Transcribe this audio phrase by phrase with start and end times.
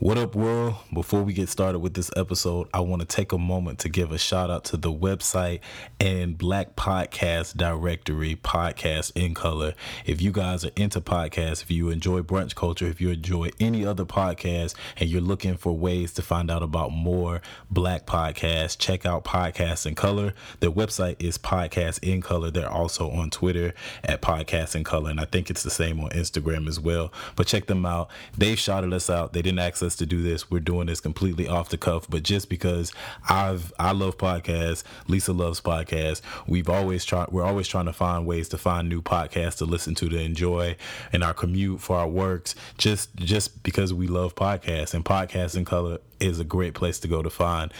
[0.00, 0.76] What up, world?
[0.94, 4.12] Before we get started with this episode, I want to take a moment to give
[4.12, 5.60] a shout out to the website
[6.00, 9.74] and Black Podcast Directory, Podcast in Color.
[10.06, 13.84] If you guys are into podcasts, if you enjoy brunch culture, if you enjoy any
[13.84, 19.04] other podcast, and you're looking for ways to find out about more Black podcasts, check
[19.04, 20.32] out Podcast in Color.
[20.60, 22.50] Their website is Podcast in Color.
[22.50, 26.08] They're also on Twitter at Podcast in Color, and I think it's the same on
[26.12, 27.12] Instagram as well.
[27.36, 28.08] But check them out.
[28.38, 29.34] They've shouted us out.
[29.34, 30.50] They didn't ask us to do this.
[30.50, 32.92] We're doing this completely off the cuff, but just because
[33.28, 36.22] I've I love podcasts, Lisa loves podcasts.
[36.46, 37.28] We've always tried.
[37.30, 40.76] We're always trying to find ways to find new podcasts to listen to to enjoy
[41.12, 42.54] in our commute for our works.
[42.78, 47.22] Just just because we love podcasts and podcasts color is a great place to go
[47.22, 47.72] to find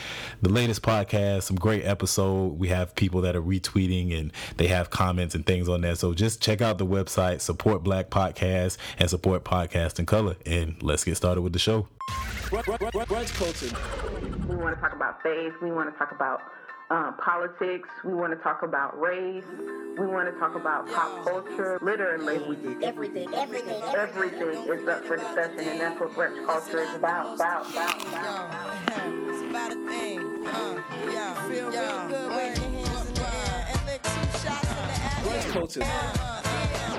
[0.42, 2.58] the latest podcast, some great episode.
[2.58, 5.94] We have people that are retweeting and they have comments and things on there.
[5.94, 10.36] So just check out the website, support Black Podcasts and support Podcast in Color.
[10.46, 11.88] And let's get started with the show.
[12.50, 14.48] Brunch.
[14.48, 15.52] We want to talk about faith.
[15.62, 16.42] We want to talk about
[16.90, 17.88] um, politics.
[18.04, 19.44] We want to talk about race.
[19.98, 21.78] We want to talk about pop culture.
[21.82, 26.82] Literally, we did Everything, everything, everything is up for discussion, and that's what brunch culture
[26.82, 27.34] is about.
[27.34, 28.76] About, about, about.
[29.30, 30.46] It's about a thing.
[30.46, 31.34] Uh, yeah.
[31.48, 32.30] Feel real good.
[32.30, 35.40] Wave your hands in the air and lick two shots in the air.
[35.40, 35.80] Brunch culture.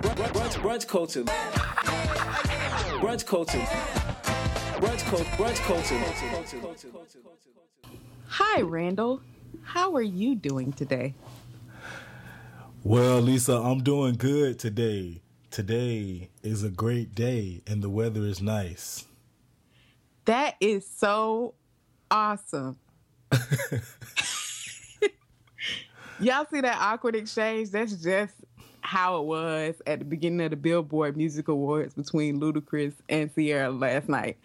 [0.02, 1.24] Brunch, brunch, brunch culture.
[3.02, 3.60] Brunch culture.
[4.80, 5.26] Brunch culture.
[5.38, 5.98] Brunch culture.
[8.28, 9.22] Hi, Randall.
[9.64, 11.14] How are you doing today?
[12.84, 15.22] Well, Lisa, I'm doing good today.
[15.50, 19.06] Today is a great day and the weather is nice.
[20.26, 21.54] That is so
[22.10, 22.78] awesome.
[26.20, 27.72] Y'all see that awkward exchange?
[27.72, 28.34] That's just
[28.82, 33.70] how it was at the beginning of the Billboard Music Awards between Ludacris and Ciara
[33.70, 34.38] last night.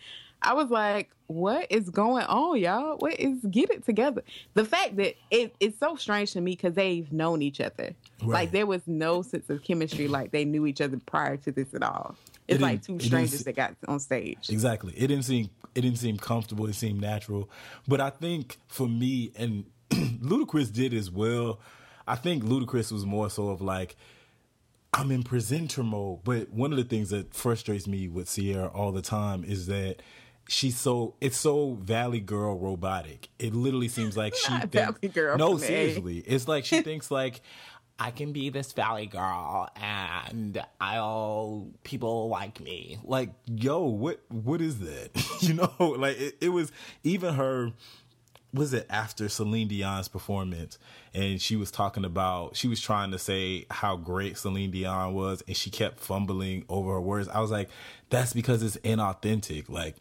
[0.46, 2.96] I was like, what is going on, y'all?
[2.98, 4.22] What is get it together?
[4.54, 7.94] The fact that it, it's so strange to me because they've known each other.
[8.22, 8.28] Right.
[8.28, 11.74] Like there was no sense of chemistry, like they knew each other prior to this
[11.74, 12.14] at all.
[12.46, 14.48] It's It like two strangers that got on stage.
[14.48, 14.92] Exactly.
[14.96, 16.66] It didn't seem it didn't seem comfortable.
[16.66, 17.50] It seemed natural.
[17.88, 21.58] But I think for me and Ludacris did as well.
[22.06, 23.96] I think Ludacris was more so of like
[24.92, 26.20] I'm in presenter mode.
[26.22, 29.96] But one of the things that frustrates me with Ciara all the time is that
[30.48, 33.28] she's so it's so Valley Girl robotic.
[33.38, 34.98] It literally seems like she thinks-
[35.38, 36.18] No, seriously.
[36.26, 37.40] It's like she thinks like
[37.98, 42.98] I can be this valley girl and I'll people like me.
[43.02, 45.10] Like, yo, what what is that?
[45.40, 46.70] you know, like it, it was
[47.04, 47.72] even her
[48.52, 50.78] was it after Celine Dion's performance
[51.14, 55.42] and she was talking about she was trying to say how great Celine Dion was
[55.48, 57.28] and she kept fumbling over her words.
[57.28, 57.68] I was like,
[58.10, 59.68] that's because it's inauthentic.
[59.70, 59.96] Like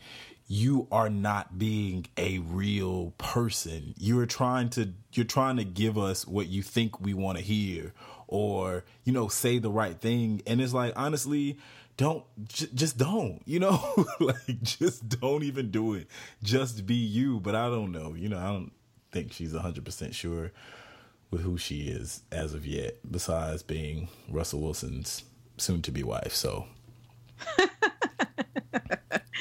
[0.47, 3.93] you are not being a real person.
[3.97, 7.93] You're trying to you're trying to give us what you think we want to hear
[8.27, 10.41] or you know say the right thing.
[10.45, 11.57] And it's like honestly
[11.97, 14.05] don't j- just don't you know?
[14.19, 16.07] Like just don't even do it.
[16.43, 17.39] Just be you.
[17.39, 18.13] But i don't know.
[18.13, 18.71] You know i don't
[19.11, 20.51] think she's 100% sure
[21.31, 25.23] with who she is as of yet besides being russell wilson's
[25.57, 26.33] soon to be wife.
[26.33, 26.67] So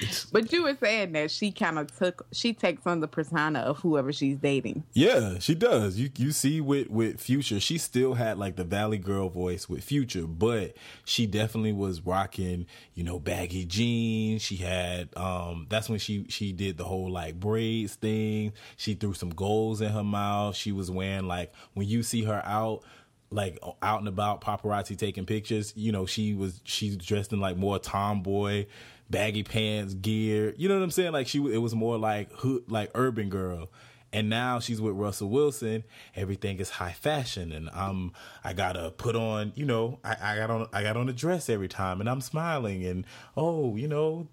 [0.32, 3.78] But you were saying that she kind of took she takes on the persona of
[3.78, 4.84] whoever she's dating.
[4.93, 5.97] Yeah, she does.
[5.99, 9.84] You you see with with Future, she still had like the Valley Girl voice with
[9.84, 10.75] Future, but
[11.05, 14.43] she definitely was rocking, you know, baggy jeans.
[14.43, 18.53] She had um that's when she she did the whole like braids thing.
[18.76, 20.56] She threw some goals in her mouth.
[20.56, 22.82] She was wearing like when you see her out
[23.31, 27.56] like out and about paparazzi taking pictures you know she was she's dressed in like
[27.56, 28.65] more tomboy
[29.10, 30.54] baggy pants gear.
[30.56, 31.12] You know what i'm saying?
[31.12, 33.70] Like she it was more like hood like urban girl.
[34.12, 35.84] And now she's with russell wilson.
[36.15, 37.53] Everything is high fashion.
[37.53, 38.12] And i'm
[38.43, 41.48] i gotta put on you know i, I got on i got on a dress
[41.48, 42.84] every time and i'm smiling.
[42.84, 43.04] And
[43.37, 44.28] oh you know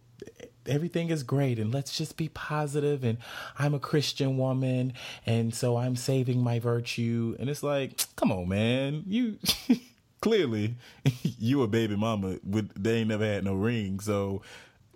[0.66, 1.60] everything is great.
[1.60, 3.04] And let's just be positive.
[3.04, 3.18] And
[3.58, 4.94] I'm a Christian woman.
[5.26, 7.36] And so I'm saving my virtue.
[7.40, 9.04] And it's like come on man.
[9.08, 9.38] You
[10.22, 10.76] clearly
[11.24, 14.00] you a baby mama with they ain't never had no ring.
[14.00, 14.42] So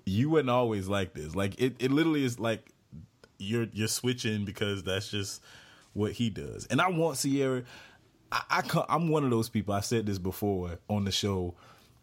[0.05, 2.71] you wouldn't always like this like it, it literally is like
[3.37, 5.41] you're you're switching because that's just
[5.93, 7.63] what he does and I want Ciara
[8.31, 11.55] I, I I'm one of those people I said this before on the show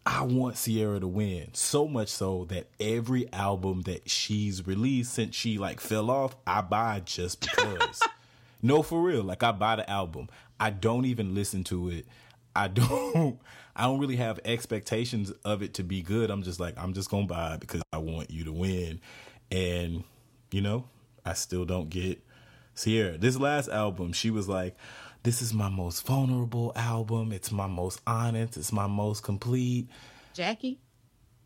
[0.05, 5.33] I want Ciara to win so much so that every album that she's released since
[5.35, 8.01] she like fell off, I buy just because.
[8.61, 9.23] no, for real.
[9.23, 10.27] Like I buy the album.
[10.59, 12.05] I don't even listen to it.
[12.55, 13.39] I don't.
[13.75, 16.29] I don't really have expectations of it to be good.
[16.29, 19.01] I'm just like I'm just gonna buy it because I want you to win.
[19.51, 20.03] And,
[20.51, 20.85] you know,
[21.25, 22.23] I still don't get
[22.75, 23.17] Ciara.
[23.17, 24.75] This last album, she was like,
[25.23, 27.31] This is my most vulnerable album.
[27.31, 28.57] It's my most honest.
[28.57, 29.87] It's my most complete.
[30.33, 30.79] Jackie,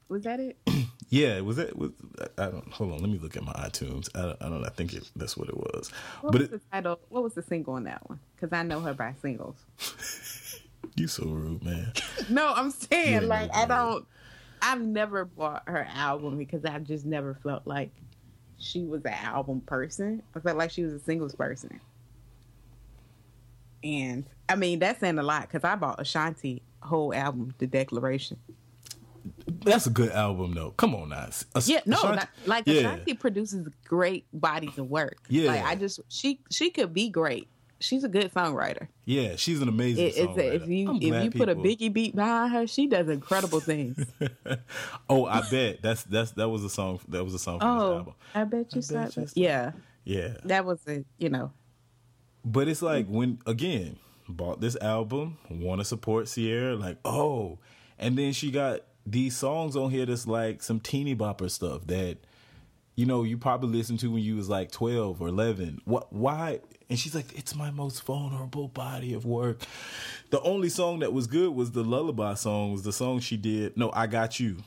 [0.08, 0.58] was that it?
[1.10, 1.78] Yeah, was it?
[1.78, 1.92] Was
[2.38, 3.00] I don't hold on?
[3.00, 4.10] Let me look at my iTunes.
[4.14, 4.42] I don't.
[4.42, 5.90] I, don't, I think it, that's what it was.
[6.20, 7.00] What but was it, the title?
[7.08, 8.20] What was the single on that one?
[8.36, 9.56] Because I know her by singles.
[10.98, 11.94] you so rude, man.
[12.30, 14.06] No, I'm saying Yeah, like I don't.
[14.62, 17.92] I've never bought her album because I just never felt like
[18.58, 20.24] she was an album person.
[20.36, 21.80] I felt like she was a singles person.
[23.84, 28.38] And I mean that's saying a lot because I bought Ashanti whole album, The Declaration.
[29.66, 30.72] That's a good album, though.
[30.72, 31.26] Come on, now.
[31.28, 32.74] As- Yeah, no, Ashanti- not, like yeah.
[32.76, 35.18] Ashanti produces great bodies of work.
[35.30, 35.48] Yeah.
[35.52, 37.48] like I just she she could be great.
[37.80, 38.88] She's a good songwriter.
[39.06, 40.38] Yeah, she's an amazing It, it's songwriter.
[40.38, 43.10] a, if you I'm if glad you put a Biggie beat behind her, she does
[43.10, 44.06] incredible things.
[45.10, 47.00] Oh, I bet that's that's that was a song.
[47.08, 48.14] That was a song from this oh, album.
[48.36, 49.32] I bet you bet saw that.
[49.36, 49.72] Yeah,
[50.04, 51.52] Yeah, that was a you know
[52.48, 53.98] but it's like when again
[54.30, 57.60] bought this album, want to support Ciara, like oh,
[58.00, 62.18] and then she got these songs on here that's like some teeny bopper stuff that
[62.96, 65.82] you know you probably listened to when you was like twelve or eleven.
[65.86, 66.12] What?
[66.14, 66.62] Why?
[66.90, 69.62] And she's like, it's my most vulnerable body of work.
[70.30, 72.72] The only song that was good was the lullaby song.
[72.72, 73.78] Was the song she did?
[73.78, 74.58] No, I got you.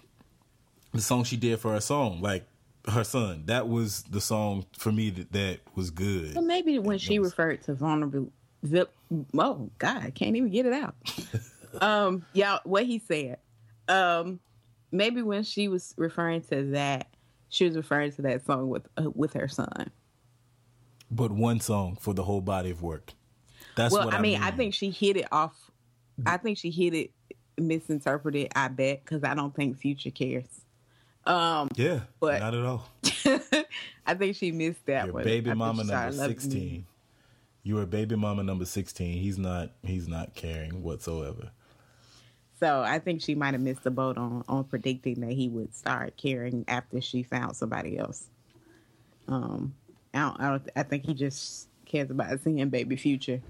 [0.92, 2.44] The song she did for her song, like
[2.88, 3.44] her son.
[3.46, 6.34] That was the song for me that that was good.
[6.34, 8.30] Well, maybe when she referred to vulnerable,
[8.66, 8.92] zip,
[9.36, 10.94] oh God, I can't even get it out.
[11.80, 13.38] um, y'all, what he said.
[13.88, 14.40] Um,
[14.92, 17.08] maybe when she was referring to that,
[17.48, 19.90] she was referring to that song with uh, with her son.
[21.10, 23.12] But one song for the whole body of work.
[23.76, 25.70] That's well, what I mean, I think she hit it off.
[26.26, 27.10] I think she hit it
[27.56, 28.52] misinterpreted.
[28.54, 30.60] I bet because I don't think Future cares.
[31.24, 32.88] Um, yeah, but- not at all.
[34.06, 35.24] I think she missed that Your one.
[35.24, 36.40] Baby think mama number started loving me.
[36.40, 36.86] sixteen.
[37.62, 39.18] You are baby mama number sixteen.
[39.18, 39.70] He's not.
[39.82, 41.50] He's not caring whatsoever.
[42.58, 45.74] So I think she might have missed the boat on on predicting that he would
[45.74, 48.26] start caring after she found somebody else.
[49.28, 49.74] Um,
[50.14, 50.40] I don't.
[50.40, 53.40] I, don't, I think he just cares about seeing baby future.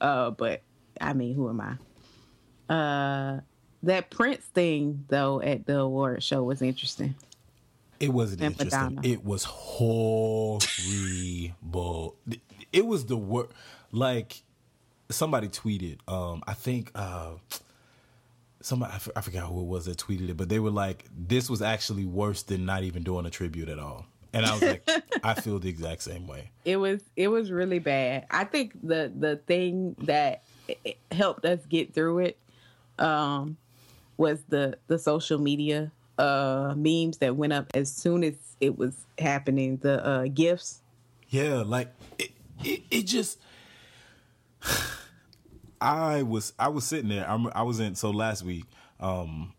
[0.00, 0.62] Uh, but
[1.00, 1.76] I mean, who am I?
[2.72, 3.40] Uh,
[3.82, 7.14] that Prince thing though at the award show was interesting.
[8.00, 8.96] It wasn't And interesting.
[8.96, 9.08] Madonna.
[9.08, 10.62] It was horrible.
[12.72, 13.52] It was the worst.
[13.90, 14.42] Like
[15.10, 15.98] somebody tweeted.
[16.08, 16.90] Um, I think.
[16.94, 17.32] Uh,
[18.62, 21.04] somebody I f- I forgot who it was that tweeted it, but they were like,
[21.14, 24.62] "This was actually worse than not even doing a tribute at all." And I was
[24.62, 24.88] like,
[25.24, 26.50] I feel the exact same way.
[26.64, 28.26] It was it was really bad.
[28.30, 30.42] I think the the thing that
[31.10, 32.38] helped us get through it
[32.98, 33.56] um
[34.16, 38.94] was the the social media uh memes that went up as soon as it was
[39.18, 40.80] happening the uh gifts
[41.30, 42.30] Yeah, like it,
[42.64, 43.38] it, it just.
[45.80, 47.28] I was I was sitting there.
[47.28, 48.66] I'm, I was in so last week.
[49.00, 49.52] Um,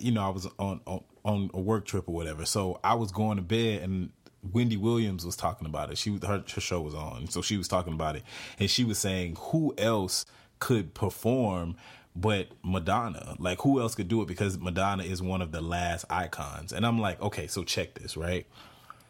[0.00, 2.46] you know, I was on, on on a work trip or whatever.
[2.46, 4.10] So I was going to bed, and
[4.52, 5.98] Wendy Williams was talking about it.
[5.98, 8.22] She her, her show was on, so she was talking about it,
[8.58, 10.24] and she was saying who else
[10.60, 11.76] could perform
[12.18, 13.36] but Madonna.
[13.38, 16.72] Like who else could do it because Madonna is one of the last icons.
[16.72, 18.46] And I'm like, okay, so check this, right?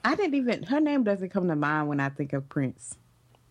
[0.04, 2.96] i didn't even her name doesn't come to mind when i think of prince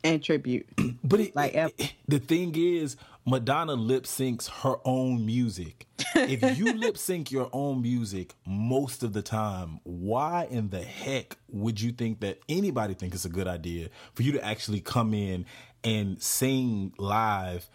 [0.06, 0.66] and tribute
[1.04, 2.96] But it, Like, it- the thing is,
[3.28, 5.88] Madonna lip syncs her own music.
[6.16, 11.36] if you lip sync your own music most of the time, why in the heck
[11.50, 15.16] would you think that anybody think it's a good idea for you to actually come
[15.16, 15.46] in
[15.84, 17.68] and sing live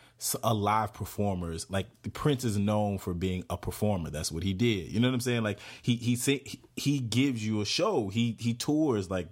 [0.44, 1.66] a uh, live performers?
[1.68, 4.10] Like the prince is known for being a performer.
[4.10, 4.92] That's what he did.
[4.92, 5.42] You know what i'm saying?
[5.42, 8.08] Like he he he, he gives you a show.
[8.08, 9.26] He he tours like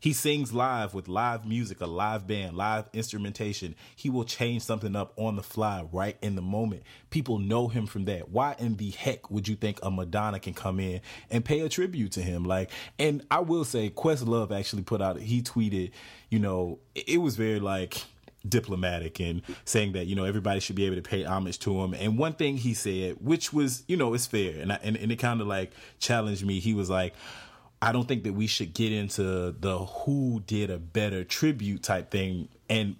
[0.00, 3.74] he sings live with live music, a live band, live instrumentation.
[3.96, 6.82] He will change something up on the fly right in the moment.
[7.10, 8.30] People know him from that.
[8.30, 11.00] Why in the heck would you think a Madonna can come in
[11.30, 12.44] and pay a tribute to him?
[12.44, 15.90] Like, and I will say, Questlove actually put out, he tweeted,
[16.28, 18.02] you know, it was very like,
[18.48, 21.92] diplomatic and saying that you know everybody should be able to pay homage to him
[21.92, 25.10] and one thing he said which was you know it's fair and I, and, and
[25.10, 27.14] it kind of like challenged me he was like
[27.80, 32.10] I don't think that we should get into the who did a better tribute type
[32.10, 32.48] thing.
[32.68, 32.96] And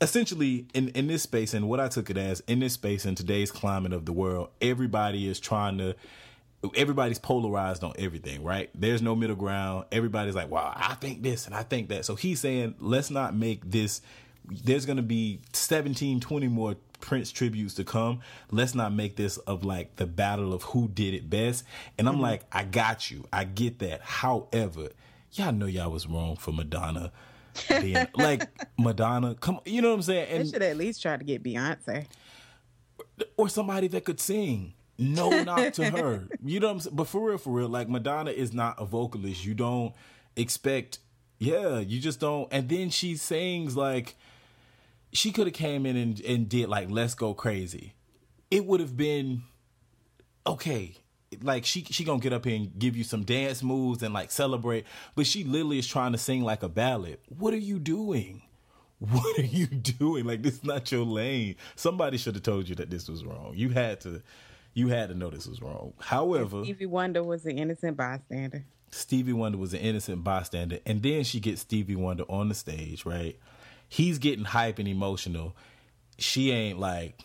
[0.00, 3.14] essentially, in, in this space, and what I took it as, in this space, in
[3.14, 5.94] today's climate of the world, everybody is trying to.
[6.76, 8.68] Everybody's polarized on everything, right?
[8.74, 9.86] There's no middle ground.
[9.90, 13.34] Everybody's like, "Wow, I think this and I think that." So he's saying, "Let's not
[13.34, 14.02] make this."
[14.44, 18.20] There's going to be 17, 20 more Prince tributes to come.
[18.50, 21.64] Let's not make this of like the battle of who did it best.
[21.98, 22.22] And I'm mm-hmm.
[22.22, 23.26] like, I got you.
[23.32, 24.02] I get that.
[24.02, 24.90] However,
[25.32, 27.12] y'all know y'all was wrong for Madonna.
[27.68, 30.28] Being, like Madonna, come, you know what I'm saying?
[30.30, 32.06] They And should at least try to get Beyonce.
[33.36, 34.74] or somebody that could sing.
[34.98, 36.28] No knock to her.
[36.44, 36.96] You know what I'm saying?
[36.96, 39.44] But for real, for real, like Madonna is not a vocalist.
[39.44, 39.94] You don't
[40.36, 40.98] expect,
[41.38, 42.48] yeah, you just don't.
[42.52, 44.14] And then she sings like
[45.12, 47.94] she could have came in and, and did like Let's Go Crazy.
[48.50, 49.42] It would have been
[50.46, 50.96] okay.
[51.42, 54.30] Like she she gonna get up here and give you some dance moves and like
[54.30, 57.18] celebrate, but she literally is trying to sing like a ballad.
[57.28, 58.42] What are you doing?
[59.00, 60.26] What are you doing?
[60.26, 61.56] Like this is not your lane.
[61.74, 63.54] Somebody should have told you that this was wrong.
[63.56, 64.22] You had to
[64.74, 65.94] you had to know this was wrong.
[65.98, 68.66] However, Stevie Wonder was an innocent bystander.
[68.90, 73.06] Stevie Wonder was an innocent bystander, and then she gets Stevie Wonder on the stage,
[73.06, 73.38] right?
[73.90, 75.54] He's getting hype and emotional.
[76.16, 77.20] She ain't like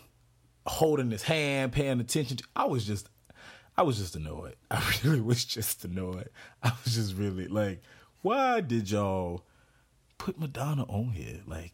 [0.65, 2.37] holding his hand, paying attention.
[2.37, 3.07] To, I was just,
[3.77, 4.55] I was just annoyed.
[4.71, 6.29] I really was just annoyed.
[6.63, 7.81] I was just really like,
[8.23, 9.45] why did y'all
[10.17, 11.41] put Madonna on here?
[11.45, 11.73] Like,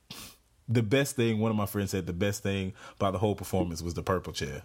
[0.67, 1.39] the best thing.
[1.39, 4.33] One of my friends said the best thing about the whole performance was the purple
[4.33, 4.61] chair.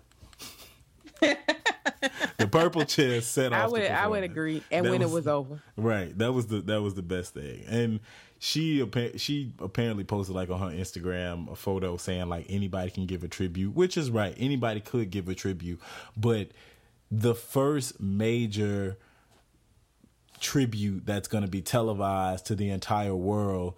[1.21, 3.63] the purple chair set off.
[3.63, 4.63] I the would I would agree.
[4.71, 5.63] And That when it was over.
[5.77, 6.17] Right.
[6.19, 7.65] That was the that was the best thing.
[7.69, 8.01] And
[8.47, 13.25] she she apparently posted like on her Instagram a photo saying like anybody can give
[13.25, 14.37] a tribute, which is right.
[14.39, 15.81] Anybody could give a tribute,
[16.17, 16.51] but
[17.11, 18.99] the first major
[20.39, 23.75] tribute that's going to be televised to the entire world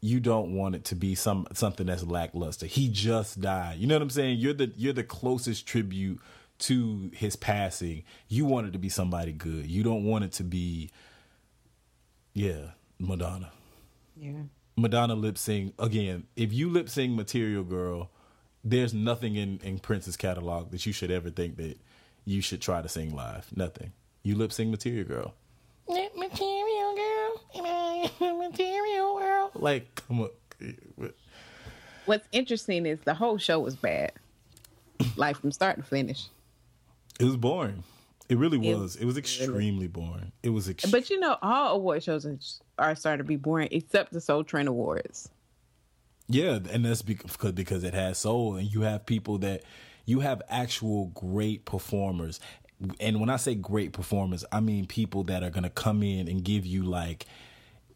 [0.00, 2.66] you don't want it to be some something that's lackluster.
[2.66, 3.78] He just died.
[3.78, 4.38] You know what i'm saying?
[4.38, 6.20] You're the you're the closest tribute
[6.60, 8.02] to his passing.
[8.28, 9.66] You want it to be somebody good.
[9.66, 10.90] You don't want it to be
[12.34, 12.70] yeah
[13.00, 13.50] madonna
[14.20, 14.42] Yeah.
[14.76, 18.10] madonna lip sync again if you lip sync material girl
[18.64, 21.78] there's nothing in in prince's catalog that you should ever think that
[22.24, 23.46] you should try to sing live.
[23.56, 23.92] Nothing.
[24.22, 25.34] You lip sync material girl.
[25.88, 29.50] Material girl material girl.
[29.54, 30.30] Like come on.
[32.04, 34.12] What's interesting is the whole show was bad.
[35.16, 36.26] like from start to finish.
[37.20, 37.82] it was boring
[38.28, 42.02] it really was it was extremely boring it was ex- But you know, all award
[42.02, 42.38] shows are,
[42.78, 45.30] are starting to be boring except the Soul Train Awards.
[46.28, 49.62] Yeah, and that's because because it has soul, and you have people that
[50.04, 52.38] you have actual great performers.
[53.00, 56.44] And when I say great performers, I mean people that are gonna come in and
[56.44, 57.26] give you like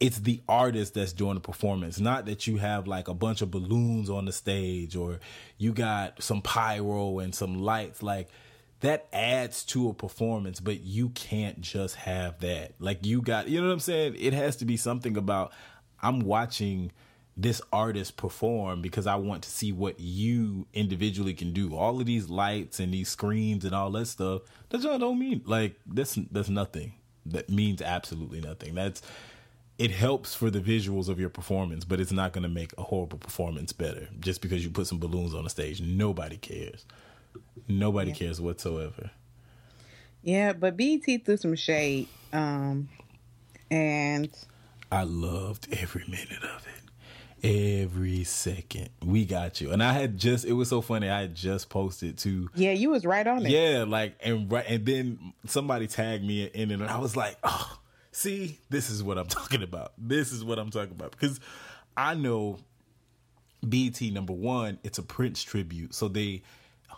[0.01, 3.53] it's the artist that's doing the performance, not that you have like a bunch of
[3.53, 5.21] balloons on the stage or
[5.59, 8.03] you got some pyro and some lights.
[8.03, 8.29] Like
[8.83, 12.73] that adds to a performance, but you can't just have that.
[12.79, 14.17] Like you got, you know what I'm saying?
[14.19, 15.53] It has to be something about
[16.03, 16.91] I'm watching
[17.37, 21.75] this artist perform because I want to see what you individually can do.
[21.75, 25.77] All of these lights and these screens and all that stuff, that don't mean like
[25.87, 26.93] that's that's nothing.
[27.25, 28.75] That means absolutely nothing.
[28.75, 29.01] That's
[29.79, 32.83] it helps for the visuals of your performance, but it's not going to make a
[32.83, 35.81] horrible performance better just because you put some balloons on the stage.
[35.81, 36.85] Nobody cares.
[37.69, 39.11] Nobody cares whatsoever.
[40.23, 42.09] Yeah, but BET threw some shade.
[42.33, 42.89] Um
[43.71, 44.31] and
[44.91, 47.83] I loved every minute of it.
[47.83, 48.91] Every second.
[49.03, 49.73] We got you.
[49.73, 51.09] And I had just it was so funny.
[51.09, 53.51] I had just posted to yeah, you was right on it.
[53.51, 57.37] Yeah, like and right and then somebody tagged me in it and I was like,
[57.43, 57.79] "Oh,
[58.13, 59.93] see, this is what I'm talking about.
[59.99, 61.41] This is what I'm talking about." Because
[61.97, 62.59] I know
[63.67, 65.95] BET number 1, it's a Prince tribute.
[65.95, 66.43] So they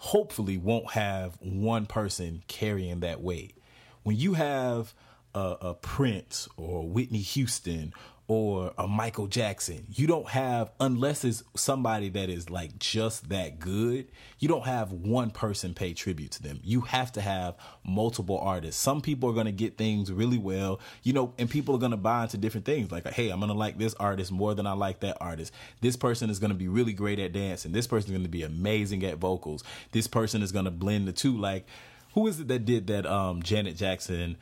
[0.05, 3.57] hopefully won't have one person carrying that weight.
[4.03, 4.93] When you have
[5.35, 7.95] a, a Prince or Whitney Houston
[8.27, 13.59] or a Michael Jackson, you don't have unless it's somebody that is like just that
[13.59, 14.11] good.
[14.39, 16.59] You don't have one person pay tribute to them.
[16.65, 17.55] You have to have
[17.85, 18.81] multiple artists.
[18.81, 21.91] Some people are going to get things really well, you know, and people are going
[21.91, 22.91] to buy into different things.
[22.91, 25.53] Like, hey, I'm going to like this artist more than I like that artist.
[25.83, 27.73] This person is going to be really great at dancing.
[27.73, 29.63] This person is going to be amazing at vocals.
[29.93, 31.37] This person is going to blend the two.
[31.37, 31.67] Like,
[32.15, 34.39] who is it that did that um Janet Jackson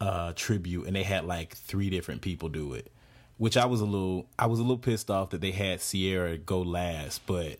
[0.00, 2.90] uh tribute and they had like three different people do it?
[3.38, 6.38] Which I was a little I was a little pissed off that they had Ciara
[6.38, 7.58] go last, but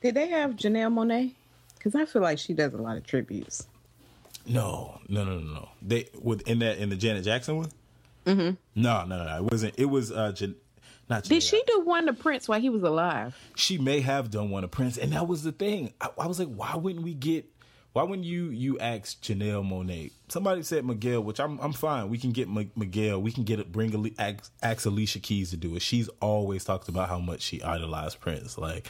[0.00, 1.32] Did they have Janelle Monáe?
[1.76, 3.66] Because I feel like she does a lot of tributes.
[4.46, 5.68] no, no, no, no, no.
[5.82, 7.68] They with in that in the Janet Jackson one.
[8.26, 8.54] Mm-hmm.
[8.80, 9.74] No, no, no, It wasn't.
[9.76, 10.54] It was uh, Jan,
[11.08, 11.24] not.
[11.24, 13.36] Did she do one to Prince while he was alive?
[13.56, 15.92] she may have done one of Prince, and that was the thing.
[16.00, 17.46] I, I was like, why wouldn't we get?
[17.92, 20.12] Why wouldn't you you ask Janelle Monáe?
[20.28, 22.08] Somebody said Miguel, which I'm I'm fine.
[22.08, 23.20] We can get M- Miguel.
[23.20, 23.70] We can get it.
[23.70, 25.82] Bring Ali- ask, ask Alicia Keys to do it.
[25.82, 28.56] She's always talked about how much she idolized Prince.
[28.56, 28.88] Like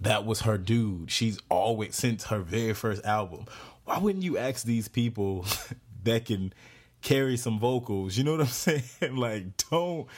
[0.00, 1.10] that was her dude.
[1.10, 3.46] She's always since her very first album.
[3.84, 5.46] Why wouldn't you ask these people
[6.04, 6.52] that can
[7.00, 8.16] carry some vocals?
[8.18, 8.82] You know what I'm saying?
[9.16, 10.08] like, don't.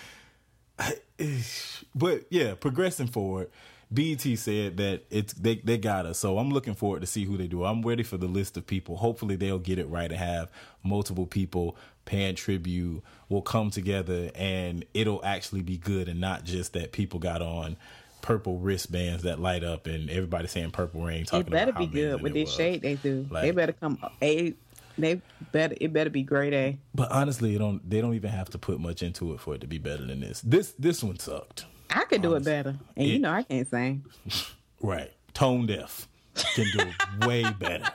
[1.95, 3.51] But yeah, progressing forward.
[3.93, 7.37] BET said that it's they they got us, so I'm looking forward to see who
[7.37, 7.65] they do.
[7.65, 8.97] I'm ready for the list of people.
[8.97, 10.51] Hopefully, they'll get it right and have
[10.83, 13.03] multiple people paying tribute.
[13.29, 17.77] Will come together and it'll actually be good, and not just that people got on
[18.23, 21.27] purple wristbands that light up and everybody saying purple rain.
[21.27, 22.55] Talking It better be good with this was.
[22.55, 23.27] shade they do.
[23.31, 24.55] they better come a.
[24.97, 25.21] They
[25.53, 25.75] better.
[25.81, 26.79] It better be grade A.
[26.95, 29.61] But honestly, it don't they don't even have to put much into it for it
[29.61, 30.41] to be better than this.
[30.41, 31.67] This this one sucked.
[31.91, 34.05] I could do it better, and you know I can't sing.
[34.81, 35.13] Right.
[35.33, 36.07] Tone deaf
[36.55, 36.95] can do it
[37.27, 37.91] way better.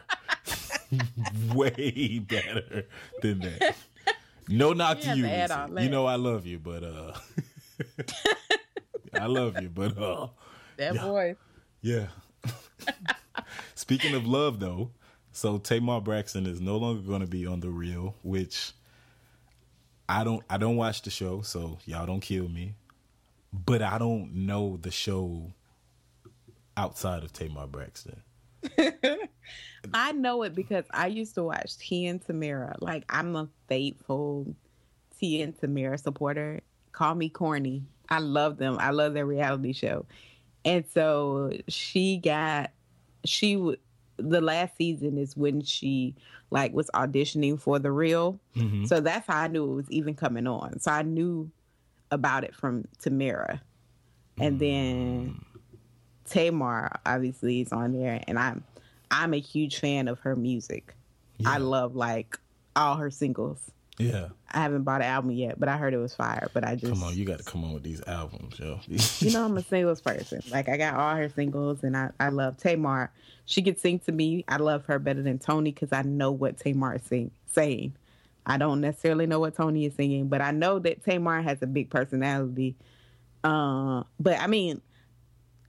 [1.53, 2.86] way better
[3.22, 3.75] than that.
[4.48, 5.24] No knock You to you.
[5.48, 7.13] to You know I love you, but uh
[9.13, 10.27] I love you, but uh
[10.77, 11.01] That Yeah.
[11.03, 11.36] voice.
[11.81, 12.08] yeah.
[13.75, 14.89] Speaking of love though,
[15.31, 18.72] so Tamar Braxton is no longer gonna be on the real, which
[20.08, 22.74] I don't I don't watch the show, so y'all don't kill me.
[23.51, 25.51] But I don't know the show
[26.77, 28.22] outside of Tamar Braxton.
[29.94, 32.75] I know it because I used to watch T and Tamara.
[32.79, 34.53] Like I'm a faithful
[35.20, 36.62] T and Tamara supporter.
[36.91, 37.84] Call me corny.
[38.10, 38.77] I love them.
[38.79, 40.06] I love their reality show.
[40.65, 42.72] And so she got
[43.25, 43.79] she would
[44.18, 46.15] the last season is when she
[46.51, 48.39] like was auditioning for the real.
[48.56, 48.86] Mm-hmm.
[48.86, 50.79] So that's how I knew it was even coming on.
[50.79, 51.50] So I knew
[52.12, 53.62] about it from Tamara.
[54.38, 54.60] And hmm.
[54.60, 55.46] then
[56.25, 58.63] Tamar obviously is on there and I'm
[59.12, 60.96] I'm a huge fan of her music.
[61.46, 62.38] I love like
[62.75, 63.72] all her singles.
[63.98, 64.30] Yeah.
[64.51, 66.50] I haven't bought an album yet, but I heard it was fire.
[66.54, 68.80] But I just Come on, you got to come on with these albums, yo.
[68.88, 70.42] you know I'm a singles person.
[70.51, 73.12] Like I got all her singles and I, I love Tamar.
[73.46, 74.46] She could sing to me.
[74.48, 77.94] I love her better than Toni because I know what Tamar is sing, saying.
[78.50, 81.68] I don't necessarily know what Toni is singing, but I know that Tamar has a
[81.68, 82.75] big personality.
[83.44, 84.81] Uh, but I mean,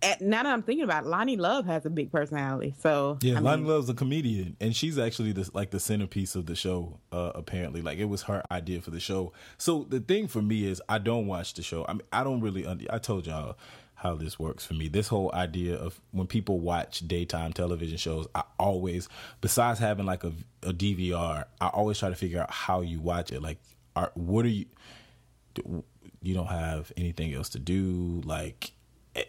[0.03, 2.75] at, now that I'm thinking about it, Loni Love has a big personality.
[2.81, 6.35] So Yeah, I Loni mean, Love's a comedian, and she's actually the like the centerpiece
[6.35, 6.99] of the show.
[7.12, 9.33] Uh, apparently, like it was her idea for the show.
[9.59, 11.85] So the thing for me is, I don't watch the show.
[11.87, 12.66] I mean, I don't really.
[12.88, 13.57] I told y'all
[14.01, 14.89] how this works for me.
[14.89, 19.11] This whole idea of when people watch daytime television shows, I always,
[19.43, 20.33] besides having like a,
[20.63, 23.43] a DVR, I always try to figure out how you watch it.
[23.43, 23.59] Like,
[23.95, 24.65] are what are you?
[26.23, 28.73] You don't have anything else to do, like.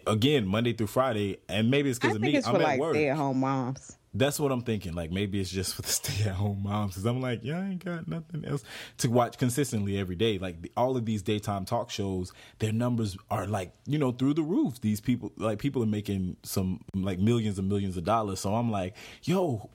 [0.06, 2.36] Again, Monday through Friday, and maybe it's because of me.
[2.36, 2.94] it's I'm for at like work.
[2.94, 3.96] stay at home moms.
[4.14, 4.92] That's what I'm thinking.
[4.92, 6.94] Like maybe it's just for the stay at home moms.
[6.94, 8.62] Cause I'm like, yeah, I ain't got nothing else
[8.98, 10.38] to watch consistently every day.
[10.38, 14.34] Like the, all of these daytime talk shows, their numbers are like, you know, through
[14.34, 14.80] the roof.
[14.80, 18.40] These people, like people are making some like millions and millions of dollars.
[18.40, 19.70] So I'm like, yo,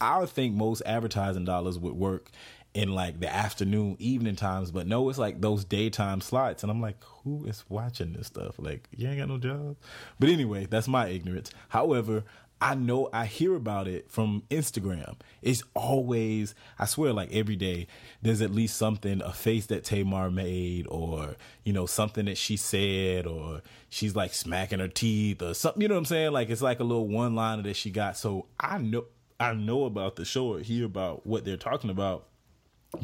[0.00, 2.30] I would think most advertising dollars would work
[2.74, 6.62] in like the afternoon, evening times, but no, it's like those daytime slots.
[6.62, 8.54] And I'm like, who is watching this stuff?
[8.58, 9.76] Like, you ain't got no job.
[10.18, 11.50] But anyway, that's my ignorance.
[11.68, 12.24] However,
[12.62, 15.16] I know I hear about it from Instagram.
[15.42, 17.88] It's always, I swear, like every day,
[18.22, 22.56] there's at least something, a face that Tamar made, or, you know, something that she
[22.56, 26.30] said, or she's like smacking her teeth, or something, you know what I'm saying?
[26.30, 28.16] Like it's like a little one liner that she got.
[28.16, 29.06] So I know,
[29.40, 32.28] I know about the show or hear about what they're talking about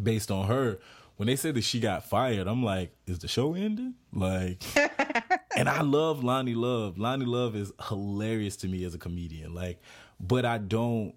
[0.01, 0.79] based on her.
[1.17, 3.95] When they said that she got fired, I'm like, is the show ending?
[4.13, 4.63] Like,
[5.57, 6.97] and I love Loni Love.
[6.97, 9.55] Loni Love is hilarious to me as a comedian.
[9.55, 9.81] Like,
[10.21, 11.15] but I don't,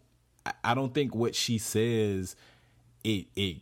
[0.63, 2.35] I- don't think what she says,
[3.03, 3.57] it it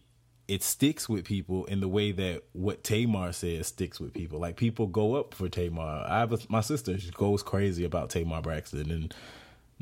[0.48, 4.40] it sticks with people in the way that what Tamar says sticks with people.
[4.40, 6.06] Like people go up for Tamar.
[6.08, 6.98] I have a, my sister.
[6.98, 9.14] She goes crazy about Tamar Braxton and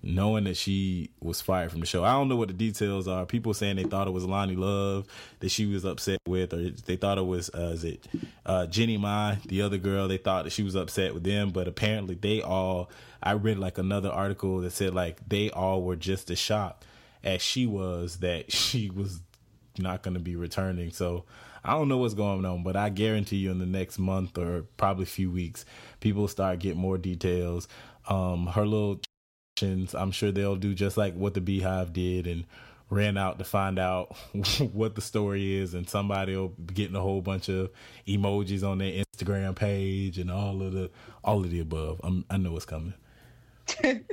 [0.04, 2.04] knowing that she was fired from the show.
[2.04, 3.26] I don't know what the details are.
[3.26, 5.08] People saying they thought it was Loni Love
[5.40, 8.08] that she was upset with, or they thought it was uh, is it
[8.46, 10.08] uh, Jeannie Mai, the other girl.
[10.08, 12.90] They thought that she was upset with them, but apparently they all.
[13.22, 16.86] I read like another article that said like they all were just as shocked
[17.24, 19.22] as she was that she was
[19.80, 20.92] not going to be returning.
[20.92, 21.26] So
[21.64, 24.64] I don't know what's going on, but I guarantee you in the next month or
[24.78, 25.66] probably a few weeks,
[26.00, 27.68] people start getting more details.
[28.08, 29.02] Um, her little
[29.62, 32.46] I'm sure they'll do just like what the BeyHive did and
[32.90, 34.16] ran out to find out
[34.74, 37.70] what the story is, and somebody will be getting a whole bunch of
[38.08, 40.90] emojis on their Instagram page and all of the
[41.24, 42.00] all of the above.
[42.04, 42.94] I'm, I know what's coming.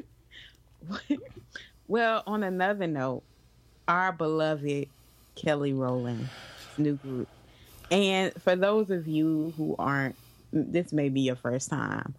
[1.87, 3.23] Well, on another note,
[3.87, 4.89] our beloved
[5.35, 6.29] Kelly Rowland,
[6.79, 7.29] new group.
[7.91, 10.17] And for those of you who aren't,
[10.53, 12.15] this may be your first time.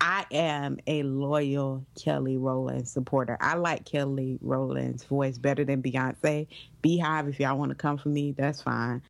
[0.00, 3.36] I am a loyal Kelly Rowland supporter.
[3.40, 6.46] I like Kelly Rowland's voice better than Beyonce.
[6.82, 9.02] BeyHive, if y'all want to come for me, that's fine.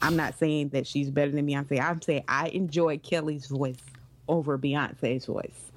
[0.00, 1.80] I'm not saying that she's better than Beyonce.
[1.80, 3.78] I'm saying I enjoy Kelly's voice
[4.28, 5.72] over Beyonce's voice.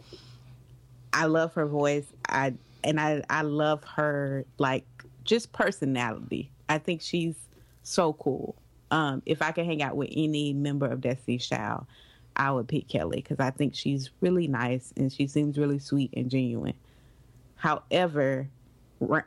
[1.14, 2.06] I love her voice.
[2.30, 4.86] I and I I love her like
[5.24, 6.52] just personality.
[6.70, 7.36] I think she's
[7.84, 8.56] so cool.
[8.92, 11.86] Um, if I could hang out with any member of Destiny's Child,
[12.38, 16.14] I would pick Kelly because I think she's really nice and she seems really sweet
[16.16, 16.76] and genuine.
[17.56, 18.48] However,
[19.00, 19.24] Ra-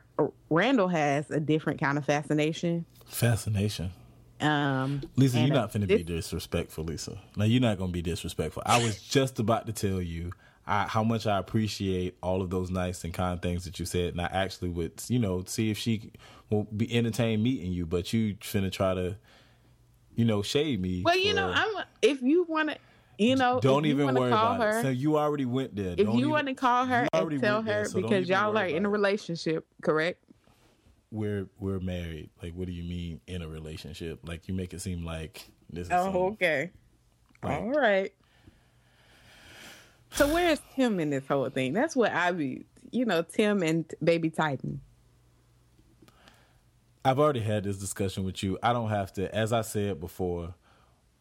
[0.49, 2.85] Randall has a different kind of fascination.
[3.05, 3.91] Fascination.
[4.39, 7.17] Um, Lisa, you're not going to be disrespectful, Lisa.
[7.35, 8.63] Now you're not gonna be disrespectful.
[8.65, 10.31] I was just about to tell you
[10.65, 14.13] I, how much I appreciate all of those nice and kind things that you said,
[14.13, 16.11] and I actually would, you know, see if she
[16.49, 17.85] will be entertained meeting you.
[17.85, 19.17] But you finna try to,
[20.15, 21.01] you know, shade me.
[21.03, 22.77] Well, you for- know, I'm if you want to,
[23.21, 24.83] you know, don't if you even worry call about her, it.
[24.83, 25.91] So you already went there.
[25.97, 28.57] if Don't you want to call her and tell went there, her so because y'all
[28.57, 28.87] are in a about it.
[28.89, 30.23] relationship, correct?
[31.11, 32.29] we're we're married.
[32.41, 34.19] Like, what do you mean in a relationship?
[34.23, 35.93] Like, you make it seem like this is.
[35.93, 36.71] Oh, some- okay.
[37.43, 38.13] Like- All right.
[40.13, 41.73] So where's Tim in this whole thing?
[41.73, 44.81] That's what I be, you know, Tim and Baby Titan.
[47.03, 48.57] I've already had this discussion with you.
[48.61, 50.53] I don't have to, as I said before,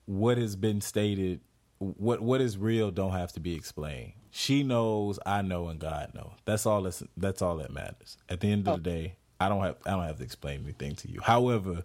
[0.07, 1.41] what has been stated,
[1.81, 4.13] what what is real, don't have to be explained.
[4.31, 6.33] She knows, I know, and God knows.
[6.45, 6.83] That's all.
[6.83, 8.17] That's that's all that matters.
[8.29, 8.95] At the end of the oh.
[8.95, 11.21] day, I don't have I don't have to explain anything to you.
[11.23, 11.83] However,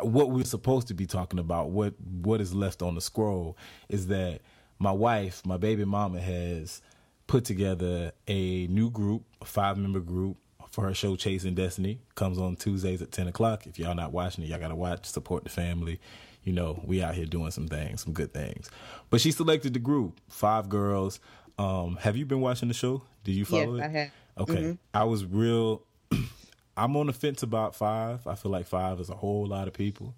[0.00, 3.56] what we're supposed to be talking about, what what is left on the scroll,
[3.88, 4.40] is that
[4.78, 6.82] my wife, my baby mama, has
[7.28, 10.36] put together a new group, a five member group
[10.70, 12.00] for her show Chasing Destiny.
[12.16, 13.66] Comes on Tuesdays at ten o'clock.
[13.68, 16.00] If y'all not watching it, y'all gotta watch, support the family.
[16.44, 18.68] You know, we out here doing some things, some good things.
[19.10, 21.20] But she selected the group, five girls.
[21.58, 23.02] Um, have you been watching the show?
[23.24, 23.84] Did you follow Yes, it?
[23.84, 24.10] I have.
[24.38, 24.78] Okay.
[24.94, 25.82] I was real
[26.76, 28.26] I'm on the fence about five.
[28.26, 30.14] I feel like five is a whole lot of people.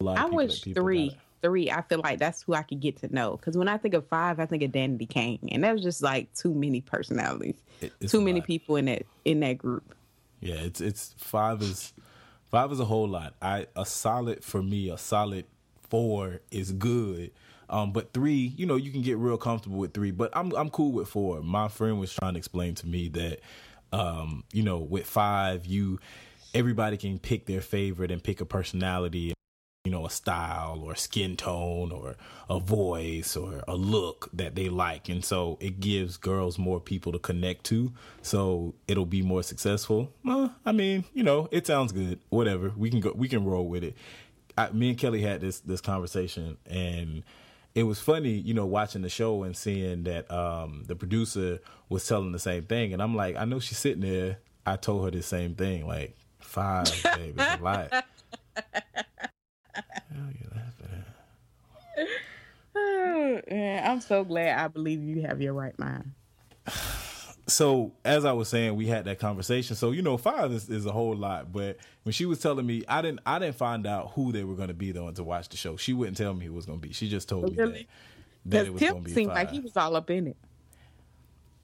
[0.00, 1.70] A lot of I people wish people three, gotta- three.
[1.70, 3.36] I feel like that's who I could get to know.
[3.36, 6.02] Because when I think of five, I think of Danity Kane, and that was just
[6.02, 8.46] like too many personalities, It- too many lot.
[8.46, 9.94] people in that in that group.
[10.40, 11.92] Yeah, it's it's five is
[12.52, 13.34] five is a whole lot.
[13.42, 15.46] I a solid for me, a solid
[15.90, 17.32] four is good.
[17.68, 20.12] Um, but three, you know, you can get real comfortable with three.
[20.12, 21.42] But I'm I'm cool with four.
[21.42, 23.40] My friend was trying to explain to me that,
[23.92, 25.98] um, you know, with five, you
[26.54, 29.32] everybody can pick their favorite and pick a personality
[29.84, 32.14] you know, a style or skin tone or
[32.48, 35.08] a voice or a look that they like.
[35.08, 37.92] And so it gives girls more people to connect to.
[38.22, 40.12] So it'll be more successful.
[40.24, 42.20] Well, I mean, you know, it sounds good.
[42.28, 42.72] Whatever.
[42.76, 43.96] We can go, we can roll with it.
[44.56, 47.24] I, me and Kelly had this, this conversation and
[47.74, 52.06] it was funny, you know, watching the show and seeing that, um, the producer was
[52.06, 52.92] telling the same thing.
[52.92, 54.38] And I'm like, I know she's sitting there.
[54.64, 56.84] I told her the same thing, like five,
[57.16, 58.04] baby, a lot.
[59.74, 61.04] Hell, you laughing
[63.50, 66.12] Yeah, I'm so glad I believe you have your right mind.
[67.46, 69.76] so as I was saying, we had that conversation.
[69.76, 71.52] So you know, five is, is a whole lot.
[71.52, 74.54] But when she was telling me, I didn't I didn't find out who they were
[74.54, 75.76] going to be though to watch the show.
[75.76, 76.92] She wouldn't tell me who it was going to be.
[76.92, 77.86] She just told me that,
[78.46, 79.36] that it was going to be seemed five.
[79.36, 80.36] like he was all up in it.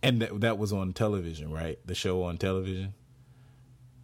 [0.03, 1.79] and that that was on television, right?
[1.87, 2.95] The show on television.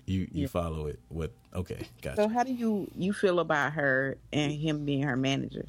[0.06, 0.46] You you Yeah.
[0.48, 1.00] follow it?
[1.08, 1.32] What?
[1.54, 2.16] Okay, gotcha.
[2.22, 5.64] So how do you you feel about her and him being her manager?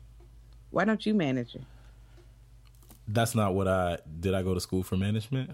[0.72, 1.62] Why don't you manage her?
[3.08, 4.34] That's not what I did.
[4.34, 5.52] I go to school for management.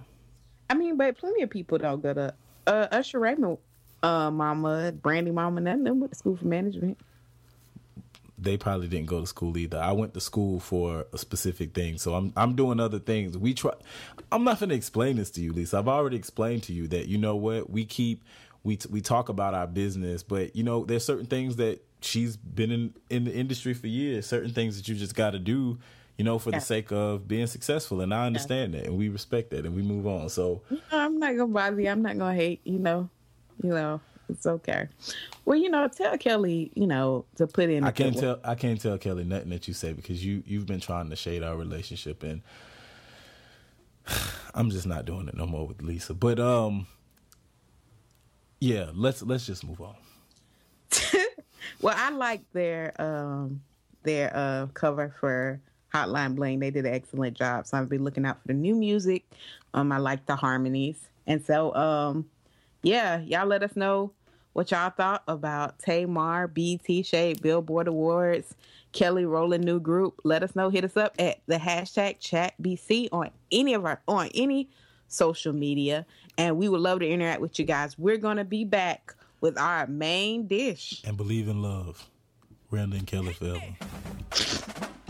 [0.70, 2.34] I mean, but plenty of people don't go to
[2.68, 3.58] uh, Usher Raymond,
[4.04, 6.98] uh, mama, Brandy mama, none of them went to school for management.
[8.38, 9.78] they probably didn't go to school either.
[9.78, 13.38] I went to school for a specific thing, so I'm I'm doing other things.
[13.38, 13.74] We try.
[14.32, 15.78] I'm not going to explain this to you, Lisa.
[15.78, 18.24] I've already explained to you that you know what we keep
[18.64, 22.72] we we talk about our business, but you know there's certain things that she's been
[22.72, 24.26] in in the industry for years.
[24.26, 25.78] Certain things that you just got to do,
[26.18, 26.60] you know, for Yeah.
[26.60, 29.82] the sake of being successful, and I understand that, and we respect that, and we
[29.82, 30.30] move on.
[30.30, 31.90] So No, I'm not gonna bother you.
[31.90, 32.62] I'm not gonna hate.
[32.64, 33.10] You know,
[33.64, 34.88] you know, it's okay.
[35.46, 37.84] Well, you know, tell Kelly, you know, to put in.
[37.84, 40.80] I can't tell I can't tell Kelly nothing that you say because you you've been
[40.80, 42.42] trying to shade our relationship and
[44.54, 46.14] I'm just not doing it no more with Lisa.
[46.14, 46.88] But um
[48.60, 49.96] yeah, let's let's just move on.
[51.82, 53.62] Well, I like their um
[54.04, 55.60] their uh cover for
[55.94, 56.60] Hotline Bling.
[56.60, 57.68] They did an excellent job.
[57.68, 59.26] So I'll be looking out for the new music.
[59.74, 62.30] Um, I like the harmonies, and so um,
[62.84, 64.12] yeah, y'all let us know
[64.54, 68.54] what y'all thought about Tamar, BET Shade, Billboard Awards,
[68.92, 70.20] Kelly Rowland new group.
[70.24, 70.70] Let us know.
[70.70, 74.70] Hit us up at the hashtag ChatBC on any of our on any
[75.08, 76.06] social media,
[76.38, 77.98] and we would love to interact with you guys.
[77.98, 81.02] We're gonna be back with our main dish.
[81.06, 82.08] And believe in love.
[82.70, 84.88] Randall and Kelly forever.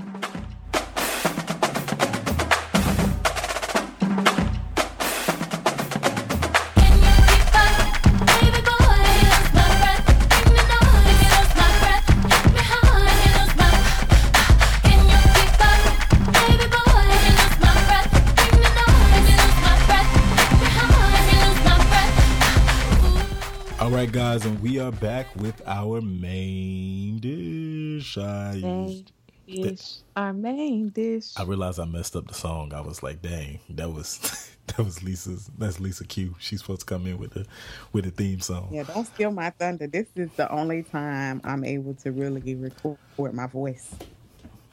[24.81, 28.17] are back with our main dish.
[28.17, 29.05] I, Main
[29.47, 31.33] dish, our main dish.
[31.37, 32.73] I realized I messed up the song.
[32.73, 35.51] I was like, "Dang, that was that was Lisa's.
[35.55, 36.35] That's Lisa Q.
[36.39, 37.45] She's supposed to come in with the
[37.93, 39.85] with the theme song." Yeah, don't steal my thunder.
[39.85, 42.97] This is the only time I'm able to really record
[43.33, 43.93] my voice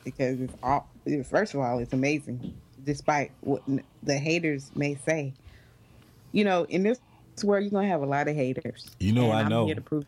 [0.04, 0.88] because it's all.
[1.28, 3.62] First of all, it's amazing, despite what
[4.02, 5.34] the haters may say.
[6.32, 6.98] You know, in this
[7.44, 8.90] world, you're gonna have a lot of haters.
[8.98, 9.66] You know, I I'm know.
[9.66, 10.06] here to prove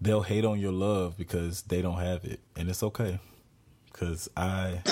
[0.00, 3.18] They'll hate on your love because they don't have it, and it's okay.
[3.92, 4.82] Because I,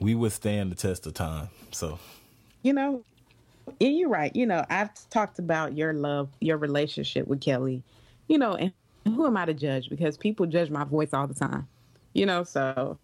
[0.00, 1.48] we withstand the test of time.
[1.70, 1.98] So
[2.62, 3.04] you know,
[3.80, 4.34] and you're right.
[4.34, 7.84] You know, I've talked about your love, your relationship with Kelly.
[8.28, 8.72] You know, and
[9.06, 9.88] who am I to judge?
[9.90, 11.68] Because people judge my voice all the time.
[12.14, 12.98] You know, so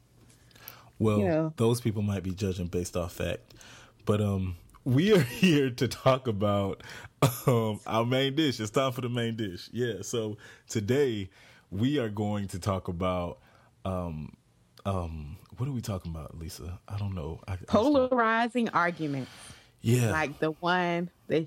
[0.98, 1.50] Well, Yeah.
[1.56, 3.54] those people might be judging based off fact,
[4.04, 4.56] but um,
[4.86, 6.82] we are here to talk about
[7.46, 8.58] um our main dish.
[8.60, 9.68] It's time for the main dish.
[9.72, 10.02] Yeah.
[10.02, 11.28] So today
[11.70, 13.38] we are going to talk about
[13.84, 14.36] um
[14.86, 16.78] um what are we talking about, Lisa?
[16.88, 17.40] I don't know.
[17.48, 19.30] I, I polarizing arguments.
[19.82, 20.10] yeah.
[20.12, 21.46] like the one that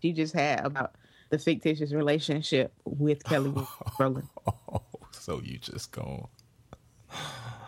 [0.00, 0.92] she just had about
[1.30, 3.52] the fictitious relationship with Kelly
[3.98, 4.28] Rowland.
[4.46, 6.28] oh, so you just go.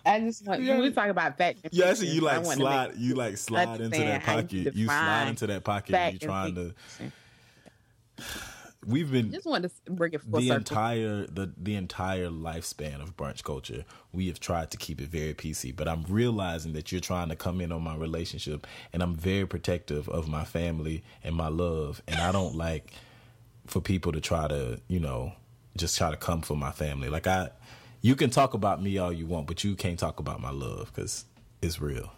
[0.09, 0.81] I just want Yeah.
[0.81, 1.61] we talk about fact.
[1.65, 2.95] and Yeah, see you like slide.
[2.97, 4.75] You like slide into that pocket.
[4.75, 5.93] You, slide into that pocket.
[5.93, 6.75] fact You and trying to.
[8.87, 10.57] We've been Just want to bring it full the circle.
[10.57, 15.35] entire the the entire lifespan of brunch culture we have tried to keep it very
[15.35, 19.15] pc but i'm realizing that you're trying to come in on my relationship and i'm
[19.15, 22.93] very protective of my family and my love and i don't like
[23.67, 25.33] for people to try to you know
[25.77, 27.51] just try to come for my family like i
[28.01, 30.91] you can talk about me all you want but you can't talk about my love
[30.95, 31.25] because
[31.63, 32.13] it's real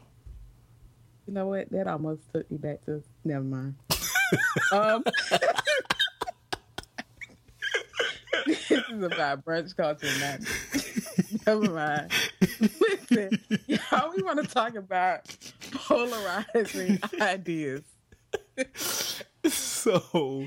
[1.27, 1.71] You know what?
[1.71, 3.03] That almost took me back to.
[3.25, 3.75] Never mind.
[4.73, 5.05] um,
[8.47, 10.41] this is about brunch culture, not.
[11.47, 12.11] Never mind.
[12.81, 13.31] Listen,
[13.67, 15.37] y'all, we want to talk about
[15.73, 17.83] polarizing ideas.
[19.47, 20.47] so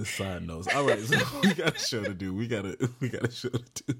[0.00, 0.66] the side notes.
[0.74, 2.34] All right, so we got a show to do.
[2.34, 3.94] We got a we got a show to do.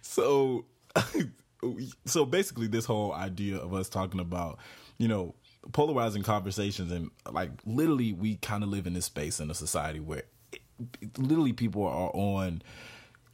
[0.00, 0.64] So
[2.06, 4.58] so basically this whole idea of us talking about,
[4.98, 5.34] you know,
[5.72, 10.00] polarizing conversations and like literally we kind of live in this space in a society
[10.00, 12.62] where it, literally people are on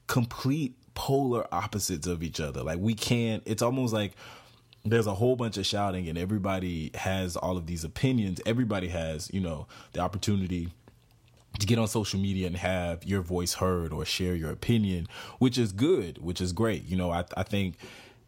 [0.08, 2.62] complete polar opposites of each other.
[2.62, 4.12] Like we can't it's almost like
[4.84, 8.40] there's a whole bunch of shouting and everybody has all of these opinions.
[8.44, 10.68] Everybody has, you know, the opportunity
[11.58, 15.58] to get on social media and have your voice heard or share your opinion, which
[15.58, 16.84] is good, which is great.
[16.86, 17.76] You know, I, I think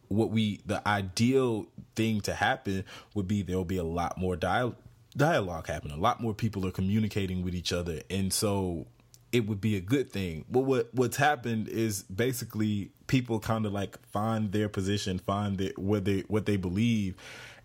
[0.07, 4.75] what we, the ideal thing to happen would be there'll be a lot more dial
[5.15, 5.97] dialogue happening.
[5.97, 8.01] A lot more people are communicating with each other.
[8.09, 8.87] And so
[9.31, 10.45] it would be a good thing.
[10.49, 15.71] But what what's happened is basically people kind of like find their position, find their,
[15.77, 17.15] what they what they believe,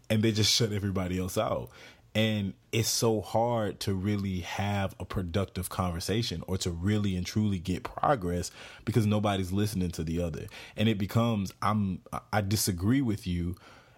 [0.09, 1.71] and they just shut everybody else out.
[2.17, 7.59] And it's so hard to really have a productive conversation or to really and truly
[7.59, 8.51] get progress
[8.87, 10.47] because nobody's listening to the other.
[10.79, 12.01] And it becomes I'm
[12.33, 13.57] I disagree with you.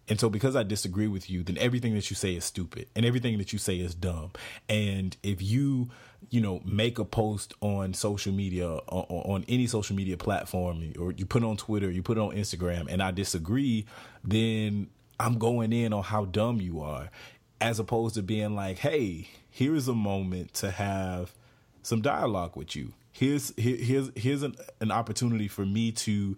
[0.08, 3.06] And so because I disagree with you, then everything that you say is stupid and
[3.06, 4.32] everything that you say is dumb.
[4.68, 5.90] And if you,
[6.30, 11.12] you know, make a post on social media on, on any social media platform or
[11.12, 13.86] you put it on Twitter, you put it on Instagram and I disagree,
[14.24, 14.88] then
[15.20, 17.10] I'm going in on how dumb you are
[17.60, 21.32] as opposed to being like, "Hey, here's a moment to have
[21.82, 22.92] some dialogue with you.
[23.12, 26.36] Here's here, here's here's an, an opportunity for me to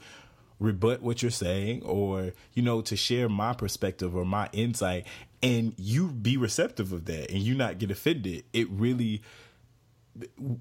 [0.58, 5.06] rebut what you're saying or you know to share my perspective or my insight
[5.42, 9.22] and you be receptive of that and you not get offended it really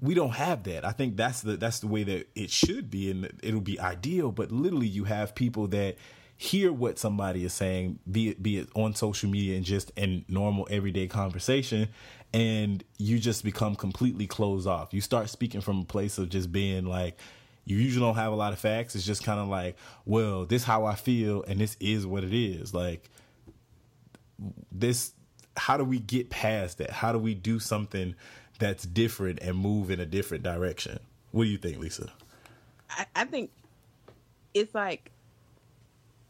[0.00, 3.10] we don't have that i think that's the that's the way that it should be
[3.10, 5.96] and it'll be ideal but literally you have people that
[6.42, 10.24] hear what somebody is saying be it be it on social media and just in
[10.26, 11.86] normal everyday conversation
[12.32, 14.94] and you just become completely closed off.
[14.94, 17.18] You start speaking from a place of just being like,
[17.64, 18.94] you usually don't have a lot of facts.
[18.94, 22.32] It's just kind of like, well, this how I feel, and this is what it
[22.32, 22.72] is.
[22.72, 23.10] Like
[24.72, 25.12] this,
[25.56, 26.90] how do we get past that?
[26.90, 28.14] How do we do something
[28.58, 30.98] that's different and move in a different direction?
[31.32, 32.10] What do you think, Lisa?
[32.90, 33.50] I, I think
[34.54, 35.10] it's like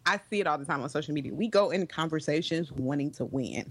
[0.07, 1.33] I see it all the time on social media.
[1.33, 3.71] We go in conversations wanting to win.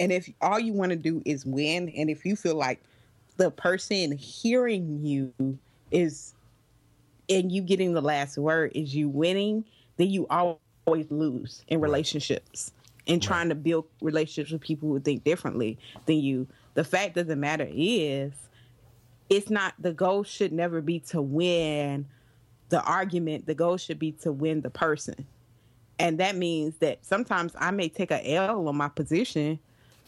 [0.00, 2.80] And if all you want to do is win, and if you feel like
[3.36, 5.32] the person hearing you
[5.90, 6.34] is
[7.28, 9.64] and you getting the last word is you winning,
[9.96, 12.72] then you always lose in relationships
[13.06, 16.46] and trying to build relationships with people who think differently than you.
[16.74, 18.32] The fact of the matter is,
[19.28, 22.06] it's not the goal should never be to win
[22.68, 23.46] the argument.
[23.46, 25.26] The goal should be to win the person.
[25.98, 29.58] And that means that sometimes I may take a L on my position,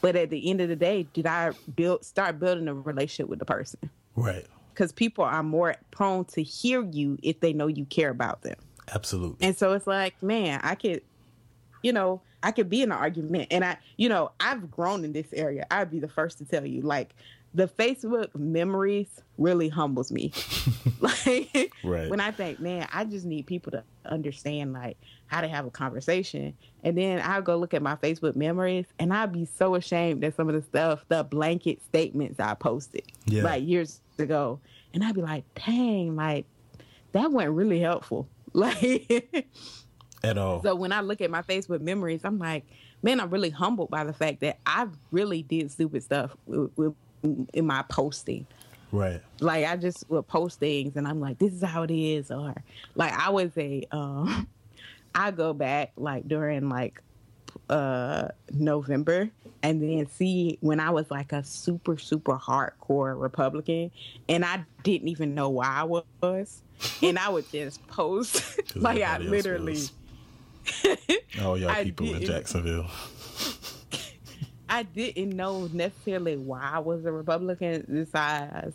[0.00, 3.38] but at the end of the day, did I build start building a relationship with
[3.38, 3.90] the person?
[4.14, 4.46] Right.
[4.72, 8.56] Because people are more prone to hear you if they know you care about them.
[8.94, 9.46] Absolutely.
[9.46, 11.02] And so it's like, man, I could,
[11.82, 13.48] you know, I could be in an argument.
[13.50, 15.66] And I, you know, I've grown in this area.
[15.70, 17.14] I'd be the first to tell you, like,
[17.54, 19.08] the Facebook memories
[19.38, 20.32] really humbles me.
[21.00, 22.08] like, Right.
[22.08, 25.70] when I think, man, I just need people to understand, like, how to have a
[25.70, 26.54] conversation.
[26.84, 30.36] And then I'll go look at my Facebook memories and I'd be so ashamed that
[30.36, 33.42] some of the stuff, the blanket statements I posted Yeah.
[33.42, 34.60] like years ago.
[34.94, 36.46] And I'd be like, dang, like,
[37.12, 38.28] that wasn't really helpful.
[38.52, 39.38] Like,
[40.24, 40.62] At all.
[40.62, 42.64] so when I look at my Facebook memories, I'm like,
[43.02, 46.94] man, I'm really humbled by the fact that I really did stupid stuff with, with,
[47.22, 48.46] in my posting.
[48.92, 49.20] right.
[49.40, 52.54] Like I just would post things, and I'm like, this is how it is, or
[52.94, 54.48] like I was a, um,
[55.14, 57.02] I go back like during like
[57.68, 59.28] uh November
[59.62, 63.90] and then see when I was like a super super hardcore Republican
[64.28, 66.62] and I didn't even know why I was
[67.02, 69.78] and I would just post like I literally.
[71.40, 72.86] Oh, y'all I people in Jacksonville.
[74.70, 78.74] I didn't know necessarily why I was a Republican besides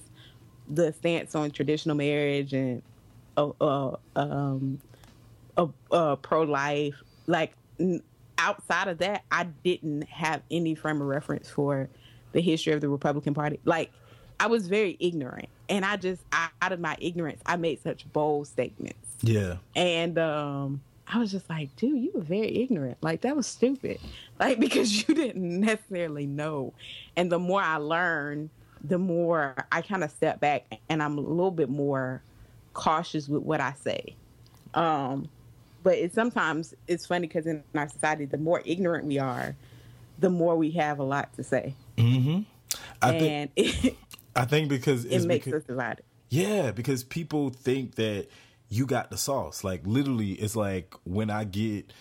[0.70, 2.82] the stance on traditional marriage and
[3.38, 4.80] uh, uh, um,
[5.58, 6.96] uh, uh, pro life.
[7.28, 8.04] Like n-
[8.38, 11.90] outside of that, I didn't have any frame of reference for
[12.34, 13.60] the history of the Republican Party.
[13.64, 13.92] Like
[14.40, 18.12] I was very ignorant, and I just I, out of my ignorance, I made such
[18.12, 19.00] bold statements.
[19.22, 19.58] Yeah.
[19.76, 22.98] And um, I was just like, dude, you were very ignorant.
[23.02, 24.00] Like that was stupid.
[24.38, 26.74] Like because you didn't necessarily know.
[27.16, 28.50] And the more I learn,
[28.84, 32.22] the more I kind of step back and I'm a little bit more
[32.74, 34.14] cautious with what I say.
[34.74, 35.30] Um,
[35.84, 39.56] but it's sometimes it's funny because in our society, the more ignorant we are,
[40.20, 41.76] the more we have a lot to say,
[43.02, 43.96] I think and it,
[44.36, 46.04] I think because it makes because, us divided.
[46.30, 48.28] Yeah, because people think that
[48.70, 49.64] you got the sauce.
[49.64, 51.94] Like literally, it's like when I get,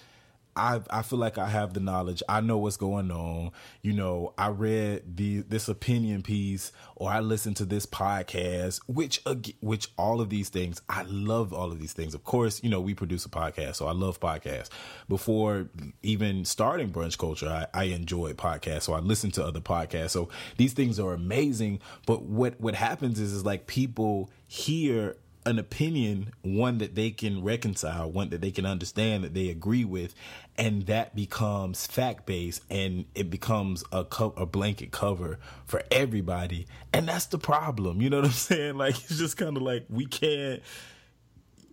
[0.57, 2.22] I I feel like I have the knowledge.
[2.29, 3.50] I know what's going on.
[3.83, 8.81] You know, I read the this opinion piece or I listened to this podcast.
[8.87, 9.20] Which
[9.61, 12.14] which all of these things, I love all of these things.
[12.14, 14.70] Of course, you know we produce a podcast, so I love podcasts.
[15.09, 15.68] Before
[16.03, 20.11] even starting brunch culture, I, I enjoyed podcasts, so I listened to other podcasts.
[20.11, 21.81] So these things are amazing.
[22.07, 25.16] But what what happens is is like people hear
[25.47, 29.85] an opinion, one that they can reconcile, one that they can understand, that they agree
[29.85, 30.15] with,
[30.57, 36.67] and that becomes fact based, and it becomes a co- a blanket cover for everybody,
[36.93, 38.01] and that's the problem.
[38.01, 38.77] You know what I'm saying?
[38.77, 40.63] Like it's just kind of like we can't.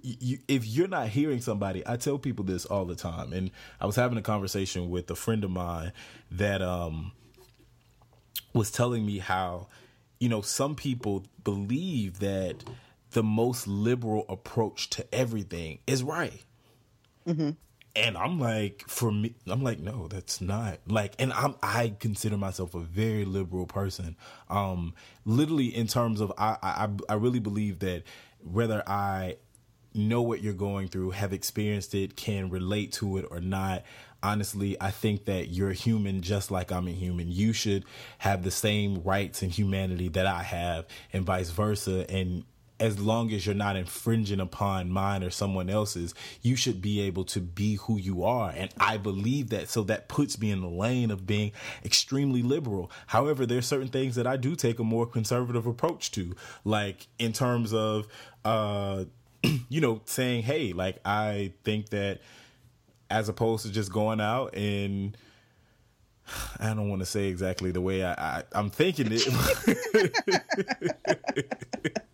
[0.03, 3.85] You, if you're not hearing somebody, I tell people this all the time, and I
[3.85, 5.93] was having a conversation with a friend of mine
[6.31, 7.11] that um
[8.53, 9.67] was telling me how
[10.19, 12.63] you know some people believe that
[13.11, 16.43] the most liberal approach to everything is right
[17.95, 22.37] and i'm like for me i'm like no that's not like and i'm i consider
[22.37, 24.15] myself a very liberal person
[24.49, 24.93] um
[25.25, 28.03] literally in terms of i i i really believe that
[28.43, 29.35] whether i
[29.93, 33.83] know what you're going through, have experienced it, can relate to it or not.
[34.23, 37.31] Honestly, I think that you're human just like I'm a human.
[37.31, 37.85] You should
[38.19, 42.09] have the same rights and humanity that I have, and vice versa.
[42.09, 42.43] And
[42.81, 47.23] as long as you're not infringing upon mine or someone else's, you should be able
[47.23, 48.51] to be who you are.
[48.57, 49.69] And I believe that.
[49.69, 51.51] So that puts me in the lane of being
[51.85, 52.91] extremely liberal.
[53.05, 57.33] However, there's certain things that I do take a more conservative approach to, like in
[57.33, 58.07] terms of,
[58.43, 59.05] uh,
[59.69, 62.19] you know, saying, hey, like, I think that
[63.11, 65.15] as opposed to just going out and
[66.59, 69.27] I don't want to say exactly the way I, I I'm thinking it.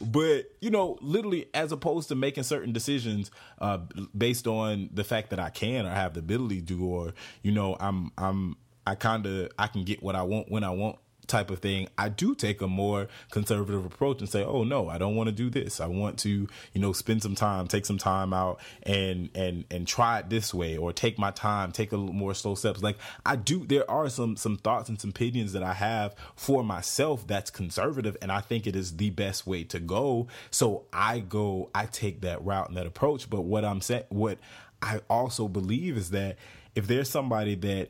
[0.00, 3.78] but you know, literally, as opposed to making certain decisions uh,
[4.16, 7.76] based on the fact that I can or have the ability to, or you know,
[7.80, 11.50] I'm I'm I kind of I can get what I want when I want type
[11.50, 15.16] of thing, I do take a more conservative approach and say, "Oh no, I don't
[15.16, 15.80] want to do this.
[15.80, 19.86] I want to, you know, spend some time, take some time out and and and
[19.86, 22.96] try it this way or take my time, take a little more slow steps." Like
[23.24, 27.26] I do there are some some thoughts and some opinions that I have for myself
[27.26, 30.28] that's conservative and I think it is the best way to go.
[30.50, 34.38] So I go I take that route and that approach, but what I'm saying what
[34.82, 36.36] I also believe is that
[36.74, 37.88] if there's somebody that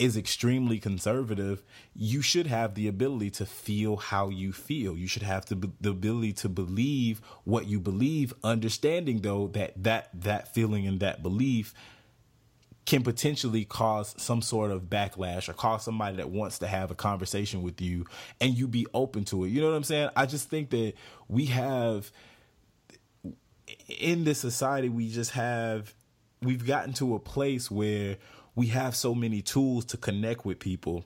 [0.00, 1.62] is extremely conservative,
[1.94, 4.96] you should have the ability to feel how you feel.
[4.96, 10.08] You should have the, the ability to believe what you believe, understanding though that that
[10.14, 11.74] that feeling and that belief
[12.86, 16.94] can potentially cause some sort of backlash or cause somebody that wants to have a
[16.94, 18.06] conversation with you
[18.40, 19.50] and you be open to it.
[19.50, 20.08] You know what I'm saying?
[20.16, 20.94] I just think that
[21.28, 22.10] we have
[24.00, 25.94] in this society we just have
[26.42, 28.16] we've gotten to a place where
[28.54, 31.04] we have so many tools to connect with people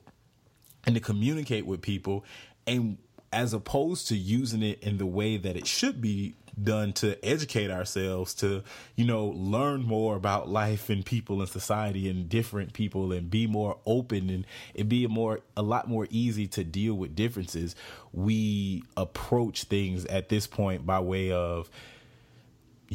[0.85, 2.25] and to communicate with people
[2.67, 2.97] and
[3.31, 7.69] as opposed to using it in the way that it should be done to educate
[7.69, 8.63] ourselves to
[8.95, 13.45] you know learn more about life and people and society and different people and be
[13.45, 17.75] more open and it be more a lot more easy to deal with differences
[18.13, 21.69] we approach things at this point by way of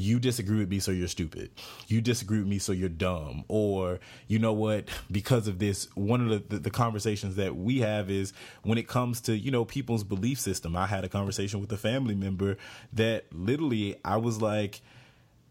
[0.01, 1.51] you disagree with me, so you're stupid.
[1.89, 3.45] You disagree with me, so you're dumb.
[3.49, 7.81] Or, you know what, because of this, one of the, the, the, conversations that we
[7.81, 8.33] have is
[8.63, 10.77] when it comes to, you know, people's belief system.
[10.77, 12.57] I had a conversation with a family member
[12.93, 14.81] that literally I was like,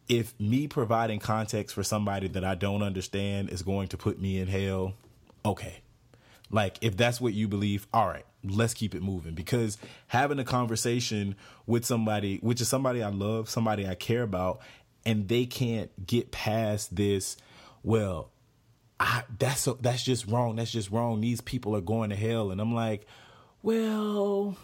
[0.07, 4.39] if me providing context for somebody that I don't understand is going to put me
[4.39, 4.93] in hell,
[5.45, 5.81] okay.
[6.49, 9.77] Like, if that's what you believe, all right let's keep it moving because
[10.07, 11.35] having a conversation
[11.65, 14.61] with somebody which is somebody I love, somebody I care about
[15.05, 17.37] and they can't get past this
[17.83, 18.31] well
[18.99, 20.57] I that's that's just wrong.
[20.57, 21.21] That's just wrong.
[21.21, 23.07] These people are going to hell and I'm like,
[23.61, 24.57] well,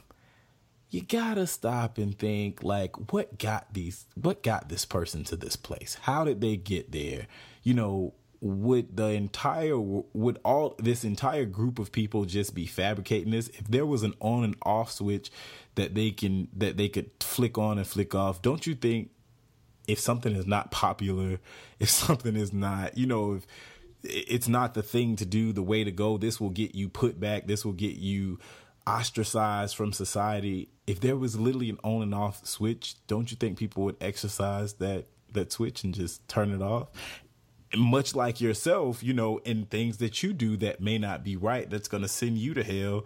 [0.89, 5.57] you gotta stop and think like what got these what got this person to this
[5.57, 7.28] place how did they get there
[7.63, 8.13] you know
[8.46, 13.48] would the entire would all this entire group of people just be fabricating this?
[13.50, 15.32] If there was an on and off switch
[15.74, 19.10] that they can that they could flick on and flick off don't you think
[19.88, 21.39] if something is not popular
[21.80, 23.48] if something is not you know if
[24.04, 27.20] it's not the thing to do the way to go this will get you put
[27.20, 28.38] back this will get you
[28.88, 30.70] ostracized from society.
[30.86, 34.74] If there was literally an on and off switch don't you think people would exercise
[34.74, 36.89] that that switch and just turn it off
[37.76, 41.70] much like yourself, you know, in things that you do that may not be right,
[41.70, 43.05] that's going to send you to hell.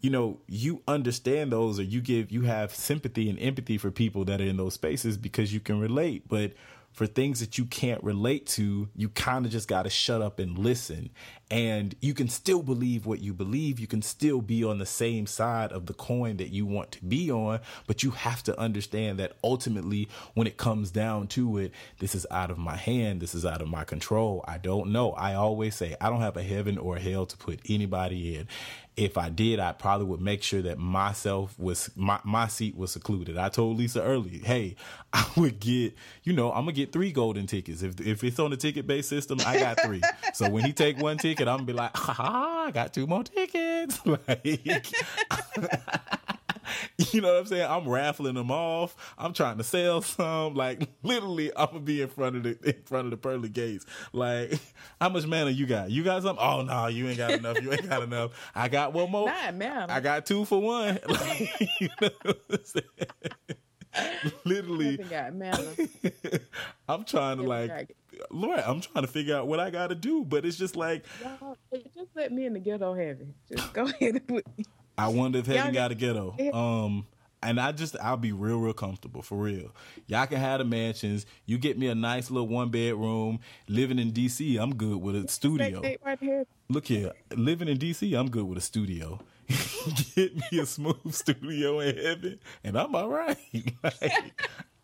[0.00, 4.24] You know, you understand those or you give, you have sympathy and empathy for people
[4.24, 6.28] that are in those spaces because you can relate.
[6.28, 6.52] But
[6.92, 10.38] for things that you can't relate to, you kind of just got to shut up
[10.38, 11.10] and listen.
[11.50, 13.78] And you can still believe what you believe.
[13.78, 17.04] You can still be on the same side of the coin that you want to
[17.04, 17.60] be on.
[17.86, 22.26] But you have to understand that ultimately, when it comes down to it, this is
[22.30, 23.20] out of my hand.
[23.20, 24.44] This is out of my control.
[24.48, 25.12] I don't know.
[25.12, 28.48] I always say, I don't have a heaven or a hell to put anybody in
[28.96, 32.92] if I did, I probably would make sure that myself was my, my seat was
[32.92, 33.38] secluded.
[33.38, 34.76] I told Lisa early, hey,
[35.12, 37.82] I would get, you know, I'm gonna get three golden tickets.
[37.82, 40.02] If if it's on the ticket based system, I got three.
[40.34, 43.24] so when he take one ticket, I'm gonna be like, ha, I got two more
[43.24, 44.00] tickets.
[44.04, 44.42] Like
[47.12, 47.68] you know what I'm saying?
[47.68, 48.96] I'm raffling them off.
[49.18, 50.54] I'm trying to sell some.
[50.54, 53.86] Like literally, I'm gonna be in front of the in front of the pearly gates.
[54.12, 54.58] Like,
[55.00, 55.90] how much mana you got?
[55.90, 56.44] You got something?
[56.44, 57.60] Oh no, you ain't got enough.
[57.60, 58.32] You ain't got enough.
[58.54, 59.26] I got one more.
[59.26, 59.90] Not man.
[59.90, 60.98] I got two for one.
[61.08, 62.10] Like, you know
[64.44, 64.98] literally
[66.88, 67.94] i'm trying to like
[68.30, 71.04] lord i'm trying to figure out what i gotta do but it's just like
[71.94, 74.64] just let me in the ghetto heavy just go ahead and put me
[74.96, 76.36] I wonder if Heaven got a ghetto.
[76.52, 77.06] Um,
[77.42, 79.74] and I just I'll be real, real comfortable for real.
[80.06, 81.26] Y'all can have the mansions.
[81.44, 83.40] You get me a nice little one bedroom.
[83.68, 85.80] Living in DC, I'm good with a studio.
[86.68, 89.20] Look here, living in DC, I'm good with a studio.
[90.14, 93.36] get me a smooth studio in heaven, and I'm all right.
[93.82, 94.32] like,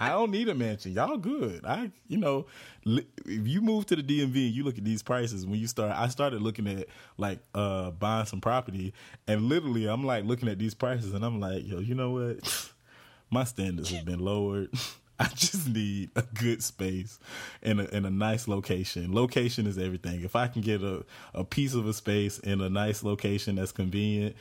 [0.01, 0.93] I don't need a mansion.
[0.93, 1.65] Y'all good.
[1.67, 2.47] I, you know,
[2.87, 5.91] if you move to the DMV and you look at these prices, when you start,
[5.91, 6.87] I started looking at
[7.17, 8.95] like uh buying some property,
[9.27, 12.73] and literally, I'm like looking at these prices, and I'm like, yo, you know what?
[13.31, 14.71] My standards have been lowered.
[15.21, 17.19] I just need a good space
[17.61, 19.13] in a in a nice location.
[19.13, 20.23] Location is everything.
[20.23, 23.73] If I can get a, a piece of a space in a nice location that's
[23.73, 24.37] convenient,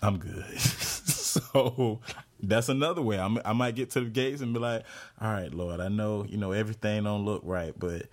[0.00, 0.44] I'm good.
[0.60, 2.00] so
[2.40, 3.18] that's another way.
[3.18, 4.84] I'm, I might get to the gates and be like,
[5.20, 8.06] "All right, Lord, I know you know everything don't look right, but."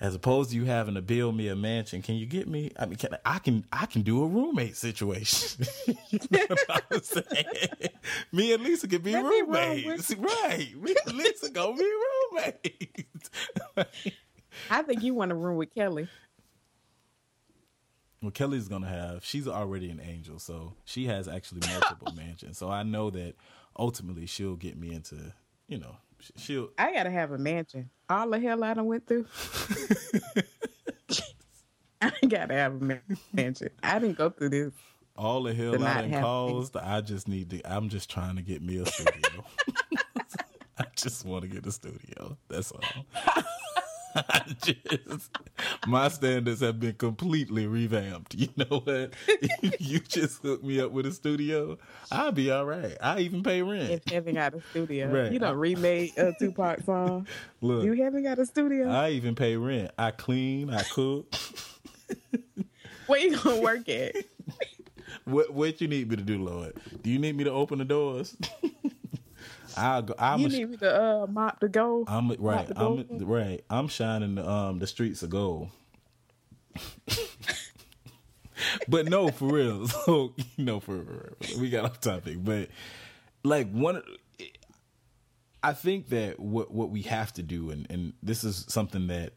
[0.00, 2.70] as opposed to you having to build me a mansion, can you get me?
[2.78, 5.66] I mean, can I can I can do a roommate situation.
[6.10, 6.46] you know
[6.92, 7.44] I'm saying?
[8.32, 10.68] Me and Lisa could be Let roommates, right?
[10.78, 11.90] Me and Lisa gonna be
[12.32, 13.30] roommates.
[14.70, 16.08] I think you want to room with Kelly.
[18.24, 19.22] Well, Kelly's gonna have.
[19.22, 22.56] She's already an angel, so she has actually multiple mansions.
[22.56, 23.34] So I know that
[23.78, 25.34] ultimately she'll get me into,
[25.68, 25.98] you know,
[26.38, 26.70] she'll.
[26.78, 27.90] I gotta have a mansion.
[28.08, 29.26] All the hell I done went through.
[32.00, 33.00] I gotta have a
[33.34, 33.68] mansion.
[33.82, 34.72] I didn't go through this.
[35.18, 36.78] All the hell I done caused.
[36.78, 37.60] I just need to.
[37.70, 39.44] I'm just trying to get me a studio.
[40.78, 42.38] I just want to get a studio.
[42.48, 42.80] That's all.
[44.62, 45.30] Just,
[45.86, 48.34] my standards have been completely revamped.
[48.34, 49.14] You know what?
[49.28, 51.78] if you just hook me up with a studio,
[52.10, 52.96] I'll be all right.
[53.00, 53.90] I even pay rent.
[53.90, 55.32] If you haven't got a studio, right.
[55.32, 57.26] you don't remake a Tupac song.
[57.60, 58.90] Look, you haven't got a studio.
[58.90, 59.90] I even pay rent.
[59.98, 60.70] I clean.
[60.70, 61.32] I cook.
[63.06, 64.14] Where you gonna work at?
[65.24, 66.74] what What you need me to do, Lord?
[67.02, 68.36] Do you need me to open the doors?
[69.76, 70.14] I'll go.
[70.18, 72.08] I'm you a, need me to uh, mop the gold.
[72.08, 72.70] I'm right.
[72.76, 73.64] I'm right.
[73.70, 75.68] I'm shining the um the streets of gold.
[78.88, 79.86] but no, for real.
[80.04, 82.42] So you know, for real, we got off topic.
[82.42, 82.68] But
[83.42, 84.02] like one,
[85.62, 89.32] I think that what what we have to do, and and this is something that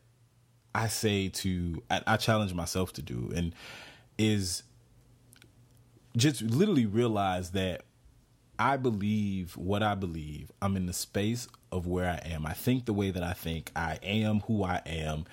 [0.73, 3.53] I say to, I, I challenge myself to do, and
[4.17, 4.63] is
[6.15, 7.83] just literally realize that
[8.59, 10.51] I believe what I believe.
[10.61, 12.45] I'm in the space of where I am.
[12.45, 13.71] I think the way that I think.
[13.75, 15.25] I am who I am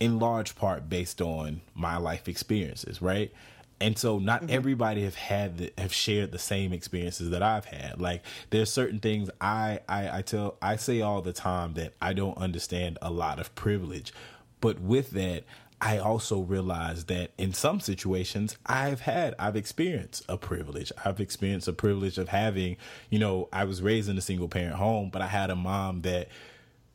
[0.00, 3.32] in large part based on my life experiences, right?
[3.80, 4.50] And so not mm-hmm.
[4.50, 8.00] everybody have had the, have shared the same experiences that I've had.
[8.00, 12.14] Like there's certain things I, I I tell I say all the time that I
[12.14, 14.12] don't understand a lot of privilege.
[14.60, 15.44] But with that,
[15.80, 20.90] I also realize that in some situations I've had, I've experienced a privilege.
[21.04, 22.78] I've experienced a privilege of having,
[23.10, 26.02] you know, I was raised in a single parent home, but I had a mom
[26.02, 26.28] that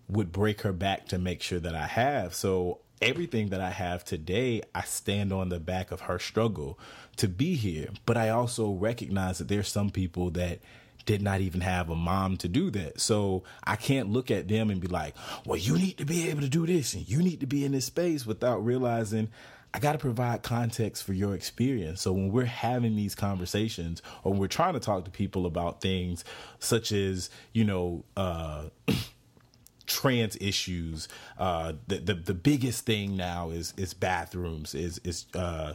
[0.08, 2.34] would break her back to make sure that I have.
[2.34, 6.80] So everything that I have today, I stand on the back of her struggle
[7.18, 7.90] to be here.
[8.06, 10.60] But I also recognize that there's some people that
[11.06, 13.00] did not even have a mom to do that.
[13.00, 16.42] So I can't look at them and be like, well, you need to be able
[16.42, 19.30] to do this and you need to be in this space without realizing
[19.74, 22.02] I got to provide context for your experience.
[22.02, 26.26] So when we're having these conversations or we're trying to talk to people about things
[26.60, 28.66] such as, you know, uh,
[29.86, 35.74] trans issues, uh, the, the, the biggest thing now is, is bathrooms, is, is, uh,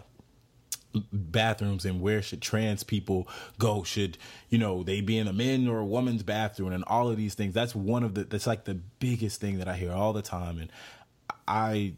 [1.12, 3.28] bathrooms and where should trans people
[3.58, 3.82] go?
[3.82, 4.18] Should
[4.48, 7.34] you know they be in a men or a woman's bathroom and all of these
[7.34, 7.54] things?
[7.54, 10.58] That's one of the that's like the biggest thing that i hear all the time.
[10.58, 10.70] And
[11.48, 11.94] i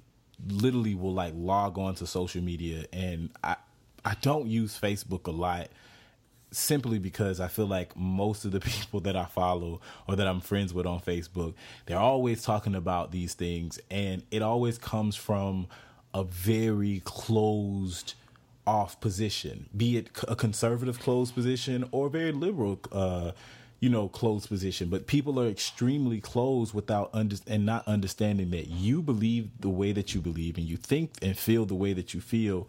[0.46, 3.56] literally will like log on to social media and i
[4.04, 5.68] i don't use facebook a lot
[6.50, 10.40] simply because I feel like most of the people that I follow or that I'm
[10.40, 11.54] friends with on Facebook,
[11.86, 13.78] they're always talking about these things.
[13.90, 15.66] And it always comes from
[16.14, 18.14] a very closed
[18.68, 23.32] off position, be it a conservative closed position or very liberal, uh,
[23.80, 24.90] you know, closed position.
[24.90, 29.92] But people are extremely closed without under and not understanding that you believe the way
[29.92, 32.68] that you believe and you think and feel the way that you feel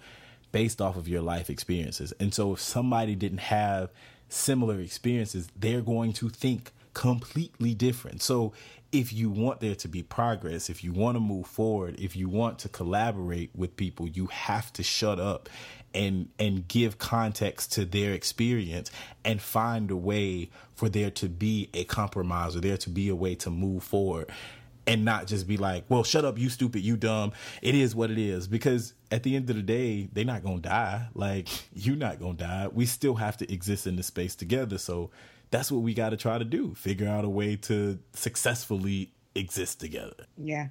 [0.54, 2.14] based off of your life experiences.
[2.18, 3.90] And so if somebody didn't have
[4.30, 8.22] similar experiences, they're going to think completely different.
[8.22, 8.54] So
[8.92, 12.28] if you want there to be progress, if you want to move forward, if you
[12.28, 15.50] want to collaborate with people, you have to shut up
[15.94, 18.92] and and give context to their experience
[19.24, 23.16] and find a way for there to be a compromise or there to be a
[23.16, 24.30] way to move forward
[24.90, 27.32] and not just be like, well, shut up, you stupid, you dumb.
[27.62, 28.48] It is what it is.
[28.48, 31.10] Because at the end of the day, they're not going to die.
[31.14, 32.70] Like, you're not going to die.
[32.74, 34.80] We still have to exist in this space together.
[34.80, 35.12] So
[35.52, 39.80] that's what we got to try to do figure out a way to successfully exist
[39.80, 40.26] together.
[40.38, 40.70] Yeah.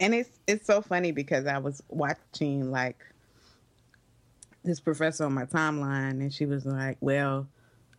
[0.00, 2.98] And it's it's so funny because I was watching like
[4.66, 7.48] this professor on my timeline, and she was like, "Well,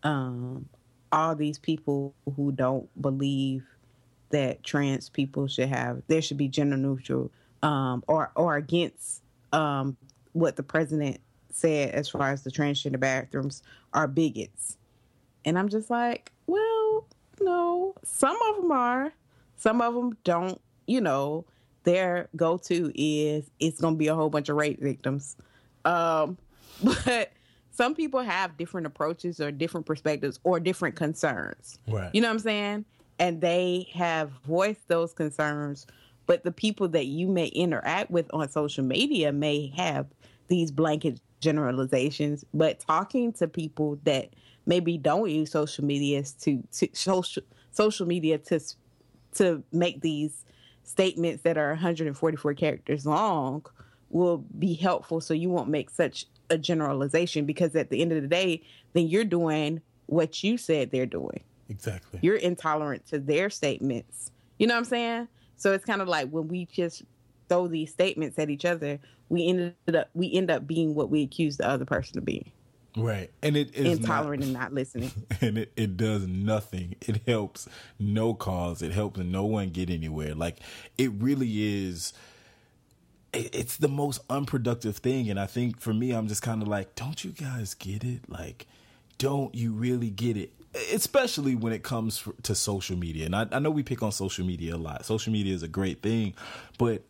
[0.04, 0.68] um,
[1.12, 3.64] all these people who don't believe
[4.30, 7.32] that trans people should have there should be gender neutral,
[7.64, 9.98] um, or or against um,
[10.34, 13.64] what the president said as far as the transgender bathrooms
[13.94, 14.78] are bigots."
[15.46, 17.08] And I'm just like, well,
[17.40, 19.14] no, some of them are,
[19.56, 20.60] some of them don't.
[20.88, 21.46] You know,
[21.84, 25.38] their go-to is it's going to be a whole bunch of rape victims.
[25.86, 26.38] Um,
[27.06, 27.32] but
[27.72, 31.78] some people have different approaches or different perspectives or different concerns.
[31.88, 32.10] Right.
[32.14, 32.86] You know what I'm saying?
[33.20, 35.88] And they have voiced those concerns,
[36.26, 40.08] but the people that you may interact with on social media may have
[40.48, 42.46] these blanket generalizations.
[42.54, 44.30] But talking to people that
[44.66, 48.60] maybe don't use social media to, to social social media to
[49.36, 50.46] to make these
[50.84, 53.66] statements that are 144 characters long
[54.10, 58.22] will be helpful so you won't make such a generalization because at the end of
[58.22, 58.62] the day
[58.94, 62.20] then you're doing what you said they're doing Exactly.
[62.22, 65.28] you're intolerant to their statements you know what i'm saying
[65.58, 67.04] so it's kind of like when we just
[67.50, 71.24] throw these statements at each other we ended up we end up being what we
[71.24, 72.52] accuse the other person of being
[72.96, 73.30] Right.
[73.44, 76.96] And it is intolerant not, and not listening and it, it does nothing.
[77.02, 77.68] It helps
[78.00, 78.82] no cause.
[78.82, 80.34] It helps no one get anywhere.
[80.34, 80.62] Like
[80.98, 82.14] it really is
[83.54, 86.96] it's the most unproductive thing and I think for me I'm just kind of like
[86.96, 88.30] don't you guys get it?
[88.30, 88.68] Like
[89.18, 90.52] don't you really get it?
[90.94, 93.26] Especially when it comes to social media.
[93.26, 95.06] And I, I know we pick on social media a lot.
[95.06, 96.36] Social media is a great thing,
[96.78, 97.02] but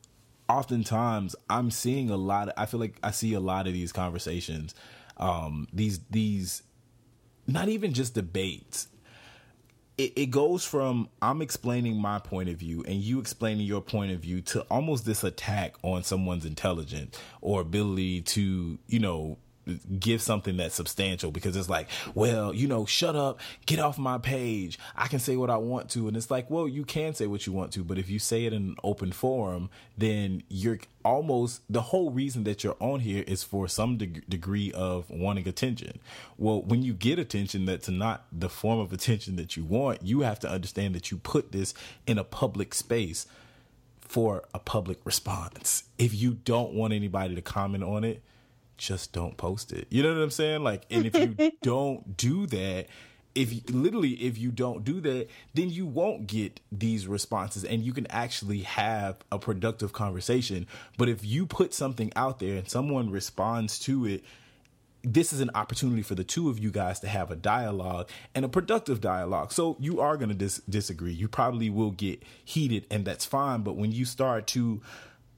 [0.49, 2.49] oftentimes I'm seeing a lot.
[2.49, 4.75] Of, I feel like I see a lot of these conversations,
[5.17, 6.63] um, these these,
[7.45, 8.87] not even just debates.
[9.97, 14.11] It, it goes from I'm explaining my point of view and you explaining your point
[14.11, 19.37] of view to almost this attack on someone's intelligence or ability to, you know,
[19.99, 24.17] give something that's substantial because it's like, well, you know, shut up, get off my
[24.17, 24.79] page.
[24.95, 26.07] I can say what I want to.
[26.07, 28.45] And it's like, well, you can say what you want to, but if you say
[28.45, 33.23] it in an open forum, then you're almost the whole reason that you're on here
[33.27, 35.99] is for some deg- degree of wanting attention.
[36.37, 40.21] Well, when you get attention that's not the form of attention that you want, you
[40.21, 41.73] have to understand that you put this
[42.05, 43.25] in a public space
[44.01, 45.83] for a public response.
[45.97, 48.21] If you don't want anybody to comment on it,
[48.77, 49.87] just don't post it.
[49.89, 50.63] You know what I'm saying?
[50.63, 52.87] Like, and if you don't do that,
[53.35, 57.83] if you, literally if you don't do that, then you won't get these responses, and
[57.83, 60.65] you can actually have a productive conversation.
[60.97, 64.23] But if you put something out there and someone responds to it,
[65.03, 68.43] this is an opportunity for the two of you guys to have a dialogue and
[68.43, 69.51] a productive dialogue.
[69.51, 71.13] So you are going to dis- disagree.
[71.13, 73.61] You probably will get heated, and that's fine.
[73.61, 74.81] But when you start to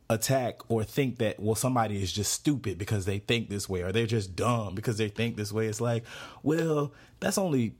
[0.09, 3.91] attack or think that well somebody is just stupid because they think this way or
[3.91, 5.67] they're just dumb because they think this way.
[5.67, 6.03] It's like
[6.41, 7.73] well that's only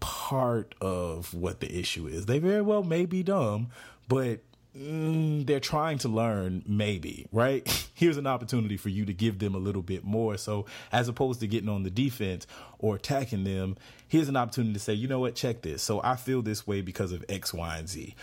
[0.00, 2.26] part of what the issue is.
[2.26, 3.68] They very well may be dumb
[4.08, 4.40] but
[4.76, 7.66] mm, they're trying to learn maybe right?
[7.94, 10.36] Here's an opportunity for you to give them a little bit more.
[10.36, 12.46] So as opposed to getting on the defense
[12.78, 15.34] or attacking them here's an opportunity to say you know what?
[15.34, 15.82] Check this.
[15.82, 18.14] So i feel this way because of x y and z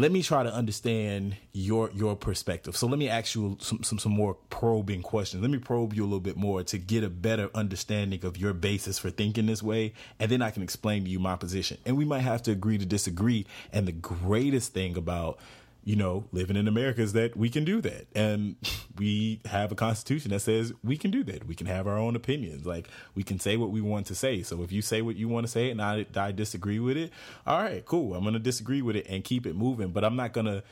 [0.00, 2.76] let me try to understand your your perspective.
[2.76, 5.42] So let me ask you some, some some more probing questions.
[5.42, 8.52] Let me probe you a little bit more to get a better understanding of your
[8.52, 11.78] basis for thinking this way, and then I can explain to you my position.
[11.84, 13.46] And we might have to agree to disagree.
[13.72, 15.38] And the greatest thing about
[15.86, 18.56] you know living in America is that we can do that, and
[18.98, 21.46] we have a constitution that says we can do that.
[21.46, 22.66] We can have our own opinions.
[22.66, 24.42] Like we can say what we want to say.
[24.42, 27.12] So if you say what you want to say and I I disagree with it,
[27.46, 28.14] all right, cool.
[28.14, 29.90] I'm gonna disagree with it and keep it moving.
[29.90, 30.64] But I'm not gonna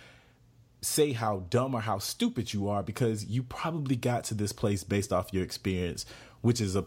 [0.81, 4.83] say how dumb or how stupid you are because you probably got to this place
[4.83, 6.05] based off your experience,
[6.41, 6.85] which is a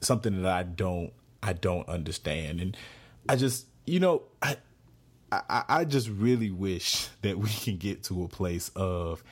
[0.00, 1.12] something that I don't
[1.44, 2.60] I don't understand.
[2.60, 2.76] And
[3.28, 4.56] I just you know I
[5.48, 9.22] I, I just really wish that we can get to a place of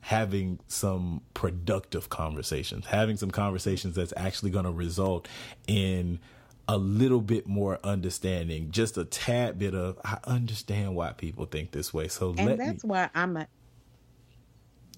[0.00, 5.26] having some productive conversations, having some conversations that's actually going to result
[5.66, 6.20] in
[6.68, 11.70] a little bit more understanding, just a tad bit of I understand why people think
[11.70, 12.08] this way.
[12.08, 13.46] So and that's me why i'm a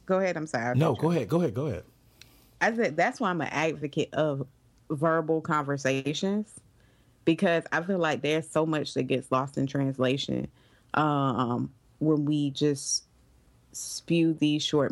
[0.06, 1.84] go ahead i'm sorry No, go ahead, go ahead, go ahead.
[2.60, 4.46] I said that's why I'm an advocate of
[4.90, 6.52] verbal conversations
[7.28, 10.48] because I feel like there's so much that gets lost in translation
[10.94, 13.04] um, when we just
[13.72, 14.90] spew these short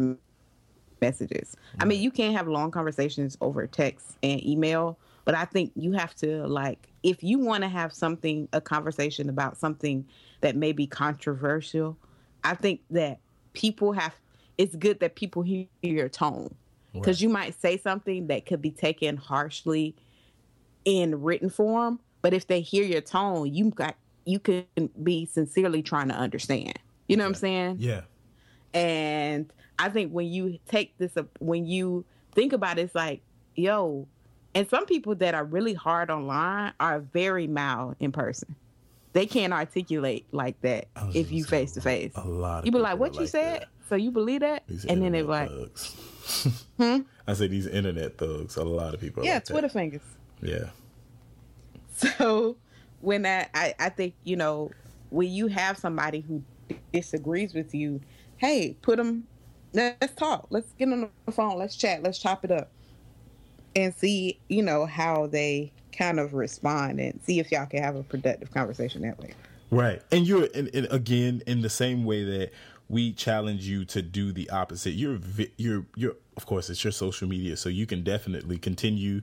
[1.01, 1.57] messages.
[1.81, 5.93] I mean, you can't have long conversations over text and email, but I think you
[5.93, 10.05] have to like if you want to have something a conversation about something
[10.43, 11.97] that may be controversial,
[12.45, 13.19] I think that
[13.55, 14.15] people have
[14.59, 16.55] it's good that people hear your tone.
[16.93, 19.97] Because you might say something that could be taken harshly
[20.85, 24.65] in written form but if they hear your tone you got you can
[25.05, 28.01] be sincerely trying to understand you know what i'm saying Yeah.
[28.75, 33.21] and i think when you take this up when you think about it it's like
[33.55, 34.09] yo
[34.57, 38.57] and some people that are really hard online are very mild in person
[39.13, 42.13] they can't articulate like that if you face to face.
[42.17, 42.59] A lot.
[42.59, 43.69] Of You be like, "What you said?" that.
[43.89, 44.65] So you believe that?
[44.69, 45.79] These and then they be internet like,
[46.77, 48.57] "Hmm." I say these internet thugs.
[48.59, 49.23] A lot of people.
[49.23, 49.73] Are Yeah, like Twitter That.
[49.73, 50.03] fingers.
[50.43, 50.69] Yeah.
[52.19, 52.57] So
[53.01, 54.71] when that, I, I think you know,
[55.11, 56.43] when you have somebody who
[56.93, 58.01] disagrees with you,
[58.37, 59.27] hey, put them.
[59.73, 60.47] Let's talk.
[60.51, 61.59] Let's get on the phone.
[61.59, 62.03] Let's chat.
[62.03, 62.71] Let's chop it up,
[63.75, 67.97] and see you know how they kind of respond, and see if y'all can have
[67.97, 69.33] a productive conversation that way.
[69.71, 70.03] Right.
[70.13, 72.53] And you're and, and again in the same way that
[72.89, 74.93] we challenge you to do the opposite.
[74.93, 75.19] You're
[75.57, 79.23] you're you're of course it's your social media so you can definitely continue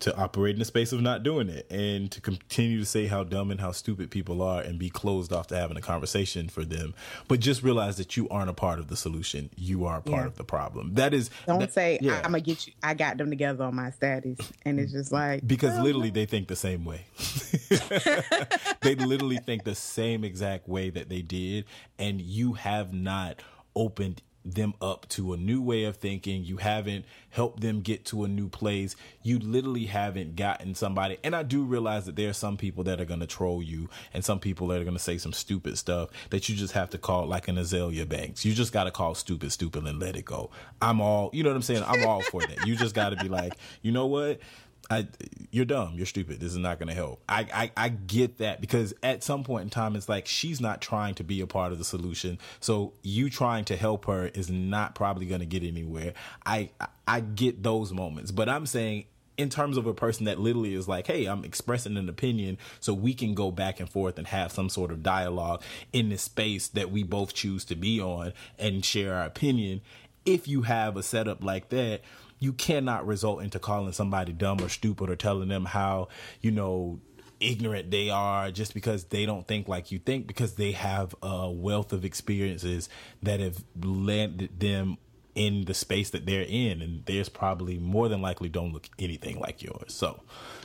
[0.00, 3.22] to operate in the space of not doing it and to continue to say how
[3.22, 6.64] dumb and how stupid people are and be closed off to having a conversation for
[6.64, 6.94] them.
[7.28, 9.50] But just realize that you aren't a part of the solution.
[9.56, 10.26] You are a part Yeah.
[10.26, 10.94] of the problem.
[10.94, 12.16] That is Don't that- say yeah.
[12.18, 12.72] I'm gonna get you.
[12.82, 16.48] I got them together on my status, and it's just like because literally they think
[16.48, 17.04] the same way.
[18.80, 21.64] they literally think the same exact way that they did,
[21.98, 23.42] and you have not
[23.76, 24.22] opened
[24.54, 26.44] them up to a new way of thinking.
[26.44, 28.96] You haven't helped them get to a new place.
[29.22, 31.18] You literally haven't gotten somebody.
[31.22, 33.88] And I do realize that there are some people that are going to troll you
[34.12, 36.90] and some people that are going to say some stupid stuff that you just have
[36.90, 38.44] to call like an Azealia Banks.
[38.44, 40.50] You just got to call stupid, stupid and let it go.
[40.82, 41.84] I'm all, you know what I'm saying?
[41.86, 42.66] I'm all for that.
[42.66, 44.40] You just got to be like, you know what?
[44.90, 45.06] I,
[45.52, 45.92] you're dumb.
[45.94, 46.40] You're stupid.
[46.40, 47.22] This is not going to help.
[47.28, 50.80] I, I, I get that because at some point in time, it's like she's not
[50.80, 52.38] trying to be a part of the solution.
[52.58, 56.14] So you trying to help her is not probably going to get anywhere.
[56.44, 56.70] I,
[57.06, 59.04] I, get those moments, but I'm saying
[59.36, 62.92] in terms of a person that literally is like, hey, I'm expressing an opinion so
[62.92, 65.62] we can go back and forth and have some sort of dialogue
[65.92, 69.80] in this space that we both choose to be on and share our opinion.
[70.26, 72.02] If you have a setup like that,
[72.40, 76.08] you cannot result into calling somebody dumb or stupid or telling them how,
[76.40, 76.98] you know,
[77.38, 81.50] ignorant they are just because they don't think like you think because they have a
[81.50, 82.88] wealth of experiences
[83.22, 84.98] that have landed them
[85.34, 89.38] in the space that they're in and theirs probably more than likely don't look anything
[89.38, 89.92] like yours.
[89.94, 90.20] So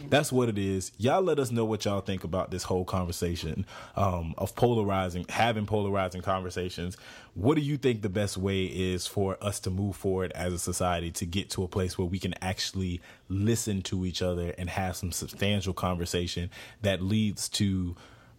[0.10, 0.92] that's what it is.
[0.98, 5.66] Y'all let us know what y'all think about this whole conversation um, of polarizing having
[5.66, 6.98] polarizing conversations.
[7.34, 10.60] What do you think the best way is for us to move forward as a
[10.60, 14.70] society to get to a place where we can actually listen to each other and
[14.70, 16.50] have some substantial conversation
[16.82, 17.96] that leads to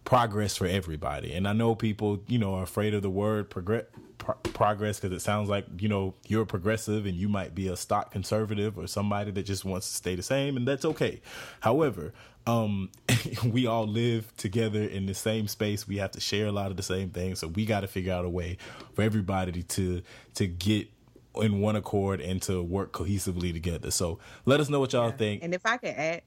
[0.07, 1.33] progress for everybody.
[1.33, 3.83] And I know people, you know, are afraid of the word progress
[4.17, 7.75] pro- progress because it sounds like, you know, you're progressive and you might be a
[7.75, 11.19] stock conservative or somebody that just wants to stay the same and that's okay.
[11.59, 12.13] However,
[12.45, 12.89] um
[13.43, 15.89] we all live together in the same space.
[15.89, 18.13] We have to share a lot of the same things, so we got to figure
[18.13, 18.57] out a way
[18.93, 20.01] for everybody to
[20.35, 20.87] to get
[21.35, 23.91] in one accord and to work cohesively together.
[23.91, 25.43] So, let us know what y'all think.
[25.43, 26.21] And if I could add,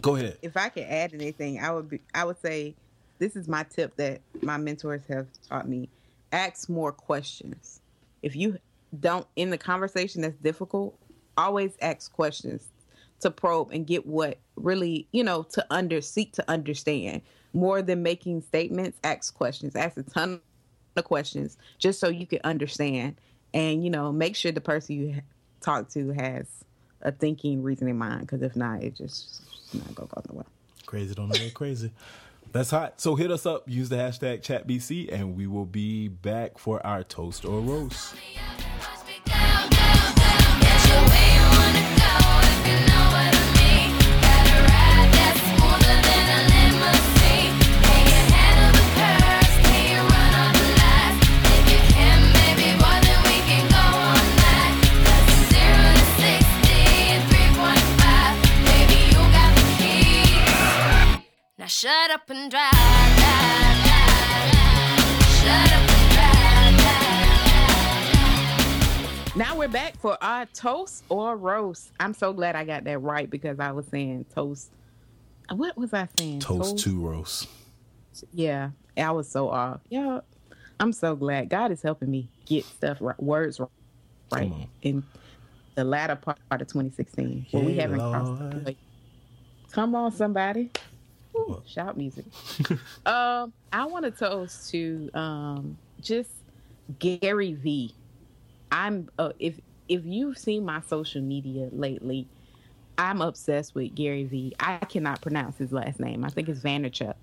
[0.00, 0.38] Go ahead.
[0.40, 2.76] if I could add anything, I would be, I would say,
[3.18, 5.88] this is my tip that my mentors have taught me:
[6.32, 7.80] ask more questions.
[8.22, 8.58] If you
[8.98, 10.98] don't in the conversation that's difficult,
[11.36, 12.68] always ask questions
[13.20, 18.02] to probe and get what really you know to under seek to understand more than
[18.02, 18.98] making statements.
[19.04, 19.74] Ask questions.
[19.76, 20.40] Ask a ton
[20.96, 23.16] of questions just so you can understand
[23.54, 25.22] and you know make sure the person you
[25.60, 26.46] talk to has
[27.02, 30.46] a thinking reasoning mind because if not it just it's not gonna go nowhere
[30.86, 31.90] Crazy don't know crazy.
[32.58, 33.00] That's hot.
[33.00, 33.68] So hit us up.
[33.68, 38.16] Use the hashtag ChatBC, and we will be back for our toast or roast.
[61.80, 65.22] Shut up and drive, drive, drive, drive.
[65.38, 68.10] Shut up and drive, drive,
[69.22, 69.36] drive.
[69.36, 73.30] now we're back for our toast or roast i'm so glad i got that right
[73.30, 74.72] because i was saying toast
[75.54, 77.46] what was i saying Toast to roast.
[78.32, 80.18] yeah i was so off yeah
[80.80, 83.68] i'm so glad god is helping me get stuff right words right
[84.32, 84.66] Come on.
[84.82, 85.04] in
[85.76, 88.52] the latter part of 2016 where we haven't crossed Lord.
[88.52, 88.76] the way.
[89.70, 90.72] come on somebody
[91.66, 92.24] Shout music
[93.06, 96.30] um i want to toast to um just
[96.98, 97.94] gary v
[98.72, 102.26] i'm uh, if if you've seen my social media lately
[102.96, 107.14] i'm obsessed with gary v i cannot pronounce his last name i think it's Vanderchuck.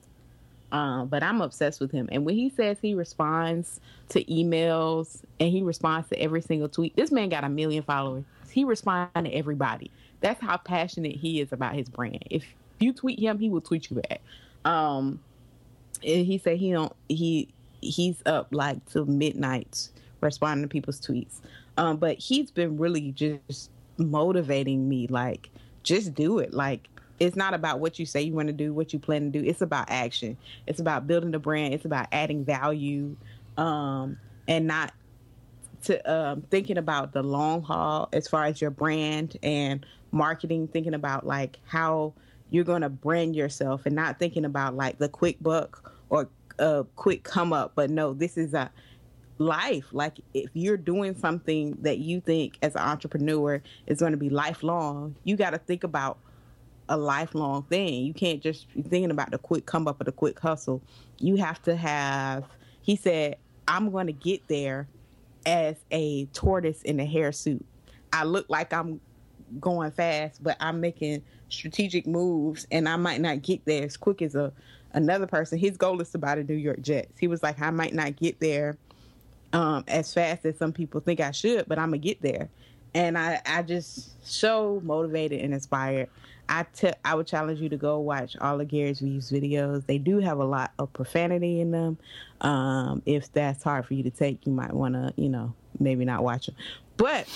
[0.71, 2.09] Um, but I'm obsessed with him.
[2.11, 6.95] And when he says he responds to emails and he responds to every single tweet,
[6.95, 8.26] this man got a million followers.
[8.49, 9.91] He responds to everybody.
[10.21, 12.23] That's how passionate he is about his brand.
[12.30, 12.43] If
[12.80, 14.21] you tweet him, he will tweet you back.
[14.63, 15.19] Um,
[16.03, 17.49] and he said he don't he
[17.82, 19.89] he's up like till midnight
[20.21, 21.39] responding to people's tweets.
[21.78, 25.49] Um, but he's been really just motivating me, like
[25.84, 26.53] just do it.
[26.53, 29.39] Like it's not about what you say you want to do, what you plan to
[29.39, 29.45] do.
[29.45, 30.38] It's about action.
[30.67, 31.73] It's about building the brand.
[31.73, 33.15] It's about adding value,
[33.57, 34.17] um,
[34.47, 34.93] and not
[35.84, 40.67] to um, thinking about the long haul as far as your brand and marketing.
[40.67, 42.13] Thinking about like how
[42.49, 46.29] you're going to brand yourself, and not thinking about like the quick buck or
[46.59, 47.73] a quick come up.
[47.75, 48.71] But no, this is a
[49.37, 49.85] life.
[49.91, 54.29] Like if you're doing something that you think as an entrepreneur is going to be
[54.29, 56.17] lifelong, you got to think about
[56.87, 58.05] a lifelong thing.
[58.05, 60.81] You can't just be thinking about the quick come up or the quick hustle.
[61.19, 62.45] You have to have,
[62.81, 63.37] he said,
[63.67, 64.87] I'm going to get there
[65.45, 67.65] as a tortoise in a hare suit.
[68.13, 69.01] I look like I'm
[69.59, 74.21] going fast, but I'm making strategic moves and I might not get there as quick
[74.21, 74.51] as a
[74.93, 75.57] another person.
[75.57, 77.19] His goal is to buy the New York Jets.
[77.19, 78.77] He was like, I might not get there
[79.53, 82.49] um, as fast as some people think I should, but I'm gonna get there.
[82.93, 86.09] And I, I just so motivated and inspired.
[86.47, 86.65] I
[87.03, 89.85] I would challenge you to go watch all of Gary's V's videos.
[89.85, 91.97] They do have a lot of profanity in them.
[92.41, 96.05] Um, if that's hard for you to take, you might want to, you know, maybe
[96.05, 96.55] not watch them.
[96.97, 97.27] But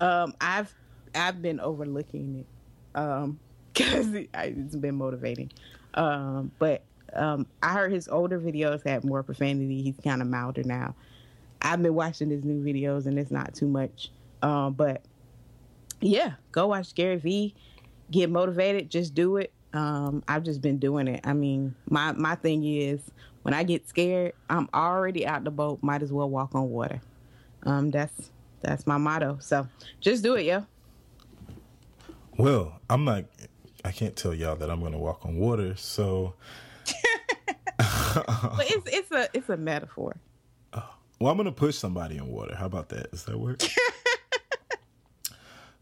[0.00, 0.74] um, I've
[1.16, 2.46] I've been overlooking it
[3.72, 5.50] because um, it's been motivating.
[5.94, 6.82] Um, but
[7.14, 9.82] um, I heard his older videos had more profanity.
[9.82, 10.94] He's kind of milder now.
[11.62, 14.10] I've been watching his new videos and it's not too much.
[14.42, 15.02] Um, but
[16.00, 17.54] yeah, go watch Gary V
[18.10, 19.52] get motivated, just do it.
[19.72, 21.20] Um, I've just been doing it.
[21.24, 23.00] I mean, my my thing is
[23.42, 25.80] when I get scared, I'm already out the boat.
[25.82, 27.00] Might as well walk on water.
[27.64, 28.30] Um, that's
[28.62, 29.38] that's my motto.
[29.40, 29.66] So
[30.00, 30.64] just do it, yo.
[32.36, 33.24] Well, I'm not.
[33.84, 35.74] I can't tell y'all that I'm going to walk on water.
[35.76, 36.34] So,
[37.78, 40.16] but it's it's a it's a metaphor.
[41.18, 42.54] Well, I'm going to push somebody in water.
[42.54, 43.10] How about that?
[43.10, 43.62] Does that work?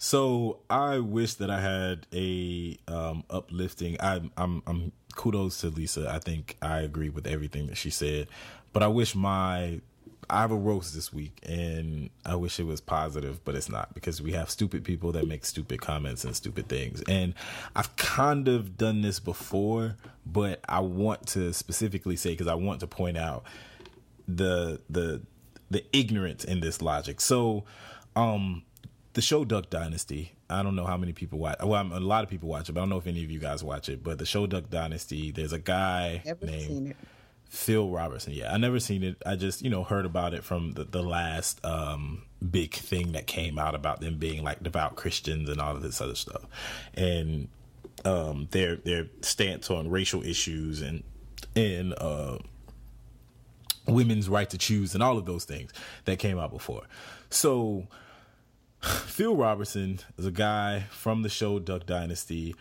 [0.04, 3.96] So I wish that I had a um, uplifting.
[4.02, 6.10] I, I'm, I'm kudos to Lisa.
[6.10, 8.28] I think I agree with everything that she said,
[8.74, 9.80] but I wish my
[10.30, 13.94] I have a roast this week, and I wish it was positive, but it's not
[13.94, 17.02] because we have stupid people that make stupid comments and stupid things.
[17.08, 17.34] And
[17.76, 19.96] I've kind of done this before,
[20.26, 23.44] but I want to specifically say because I want to point out
[24.26, 25.22] the the
[25.70, 27.20] the ignorance in this logic.
[27.20, 27.64] So,
[28.16, 28.62] um,
[29.14, 30.32] the show Duck Dynasty.
[30.50, 31.58] I don't know how many people watch.
[31.62, 33.38] Well, a lot of people watch it, but I don't know if any of you
[33.38, 34.04] guys watch it.
[34.04, 36.96] But the show Duck Dynasty, there's a guy Never named seen it.
[37.48, 38.32] Phil Robertson.
[38.32, 39.22] Yeah, I never seen it.
[39.24, 43.26] I just you know heard about it from the, the last um, big thing that
[43.26, 46.42] came out about them being like devout Christians and all of this other stuff,
[46.94, 47.48] and
[48.04, 51.02] um, their their stance on racial issues and
[51.54, 52.38] and uh,
[53.86, 55.72] women's right to choose and all of those things
[56.04, 56.82] that came out before.
[57.30, 57.86] So
[58.80, 62.54] Phil Robertson is a guy from the show Duck Dynasty.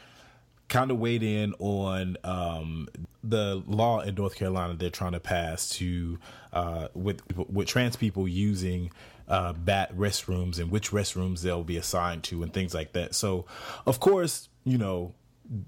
[0.74, 2.88] Kind of weighed in on um,
[3.24, 6.18] the law in North Carolina they're trying to pass to
[6.52, 8.90] uh, with with trans people using
[9.28, 13.14] uh, bat restrooms and which restrooms they'll be assigned to and things like that.
[13.14, 13.46] So,
[13.86, 15.14] of course, you know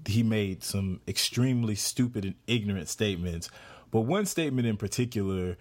[0.06, 3.48] he made some extremely stupid and ignorant statements,
[3.92, 5.56] but one statement in particular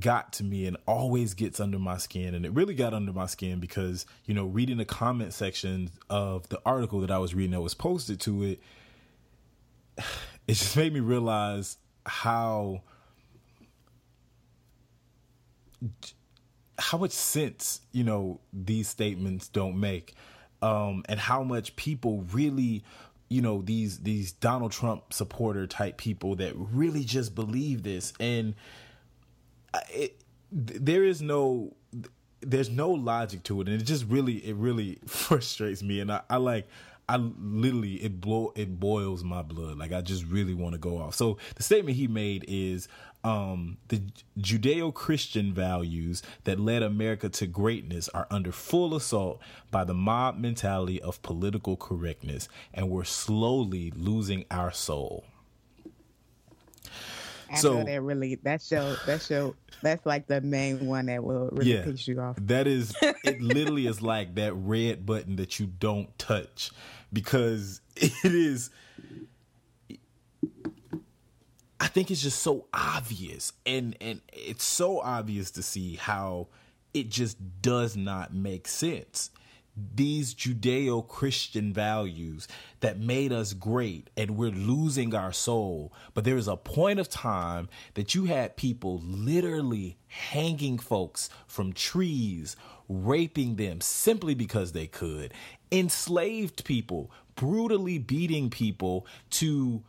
[0.00, 3.26] got to me and always gets under my skin and it really got under my
[3.26, 7.52] skin because you know reading the comment section of the article that I was reading
[7.52, 8.60] that was posted to it
[10.48, 12.82] it just made me realize how
[16.78, 20.14] how much sense you know these statements don't make
[20.62, 22.82] um and how much people really
[23.28, 28.12] you know these these Donald Trump supporter type people that really just believe this.
[28.20, 28.54] And
[30.52, 31.74] there is no
[32.40, 36.20] there's no logic to it and it just really it really frustrates me and I,
[36.30, 36.68] I like
[37.08, 40.98] I literally it blow it boils my blood like I just really want to go
[40.98, 41.14] off.
[41.14, 42.88] So the statement he made is
[43.22, 44.02] um, the
[44.38, 51.00] Judeo-Christian values that led America to greatness are under full assault by the mob mentality
[51.02, 55.24] of political correctness and we're slowly losing our soul.
[57.56, 61.48] I so that really that show that show that's like the main one that will
[61.52, 62.36] really yeah, piss you off.
[62.40, 66.70] That is it literally is like that red button that you don't touch
[67.12, 68.70] because it is
[71.78, 73.52] I think it's just so obvious.
[73.64, 76.48] And and it's so obvious to see how
[76.94, 79.30] it just does not make sense
[79.76, 82.48] these Judeo Christian values
[82.80, 85.92] that made us great and we're losing our soul.
[86.14, 91.72] But there is a point of time that you had people literally hanging folks from
[91.72, 92.56] trees,
[92.88, 95.34] raping them simply because they could,
[95.70, 99.82] enslaved people, brutally beating people to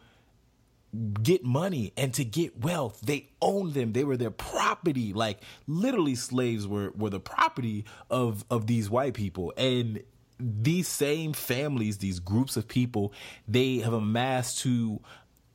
[1.21, 2.99] get money and to get wealth.
[3.01, 3.93] They owned them.
[3.93, 5.13] They were their property.
[5.13, 9.53] Like literally slaves were were the property of of these white people.
[9.57, 10.03] And
[10.39, 13.13] these same families, these groups of people,
[13.47, 15.01] they have amassed to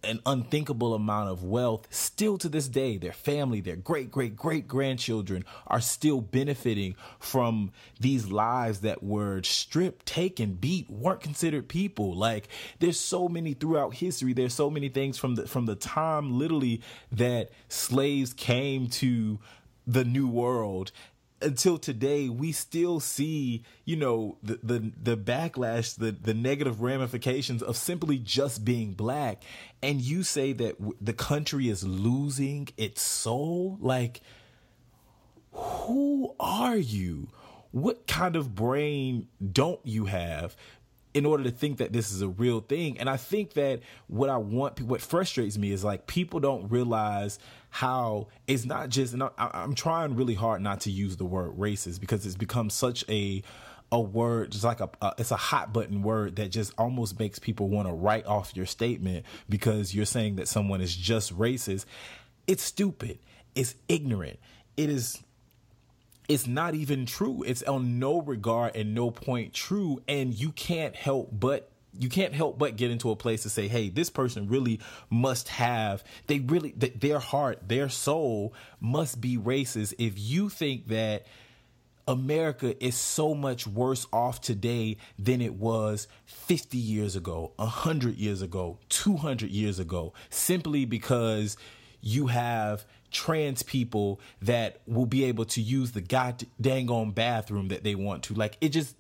[0.05, 1.87] an unthinkable amount of wealth.
[1.91, 7.73] Still to this day their family their great great great grandchildren are still benefiting from
[8.01, 12.15] these lives that were stripped taken beat weren't considered people.
[12.15, 12.49] Like
[12.81, 16.81] there's so many throughout history there's so many things from the from the time literally
[17.11, 19.39] that slaves came to
[19.87, 20.93] the new world
[21.43, 27.63] until today we still see you know the the the backlash the the negative ramifications
[27.63, 29.43] of simply just being black.
[29.83, 33.79] And you say that w- the country is losing its soul?
[33.81, 34.21] Like
[35.53, 37.29] who are you?
[37.71, 40.57] What kind of brain don't you have
[41.15, 42.99] in order to think that this is a real thing.
[42.99, 47.39] And I think that what I want, what frustrates me is like people don't realize
[47.71, 51.57] how it's not just, and I, I'm trying really hard not to use the word
[51.59, 53.43] racist because it's become such a,
[53.91, 57.39] a word just like a, a, it's a hot button word that just almost makes
[57.39, 61.85] people want to write off your statement because you're saying that someone is just racist.
[62.47, 63.19] It's stupid.
[63.55, 64.39] It's ignorant.
[64.79, 65.23] It is
[66.29, 67.43] it's not even true.
[67.47, 70.03] It's on no regard and no point true.
[70.09, 73.69] And you can't help but you can't help but get into a place to say,
[73.69, 79.93] hey, this person really must have, they really, their heart, their soul must be racist.
[79.99, 81.27] If you think that
[82.09, 88.43] America is so much worse off today than it was 50 years ago, 100 years
[88.43, 91.57] ago, 200 years ago, simply because
[92.01, 97.69] you have trans people that will be able to use the god dang on bathroom
[97.69, 98.35] that they want to.
[98.35, 98.97] Like it just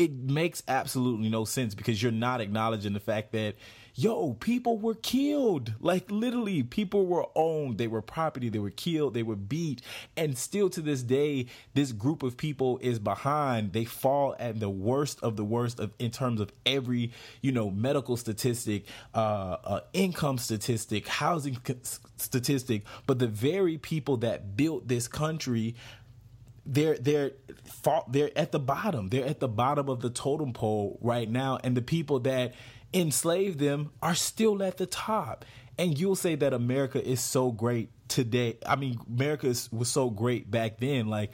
[0.00, 3.54] it makes absolutely no sense because you're not acknowledging the fact that
[3.94, 5.74] yo, people were killed.
[5.80, 7.76] Like literally, people were owned.
[7.76, 8.48] They were property.
[8.48, 9.12] They were killed.
[9.12, 9.82] They were beat.
[10.16, 13.72] And still to this day, this group of people is behind.
[13.72, 17.70] They fall at the worst of the worst of in terms of every, you know,
[17.70, 18.84] medical statistic,
[19.14, 21.58] uh, uh income statistic, housing
[22.16, 22.84] statistic.
[23.06, 25.74] But the very people that built this country
[26.66, 27.32] they're they're
[28.08, 29.08] they're at the bottom.
[29.08, 32.54] They're at the bottom of the totem pole right now, and the people that
[32.92, 35.44] enslaved them are still at the top.
[35.78, 38.58] And you'll say that America is so great today.
[38.66, 41.06] I mean, America was so great back then.
[41.06, 41.32] Like,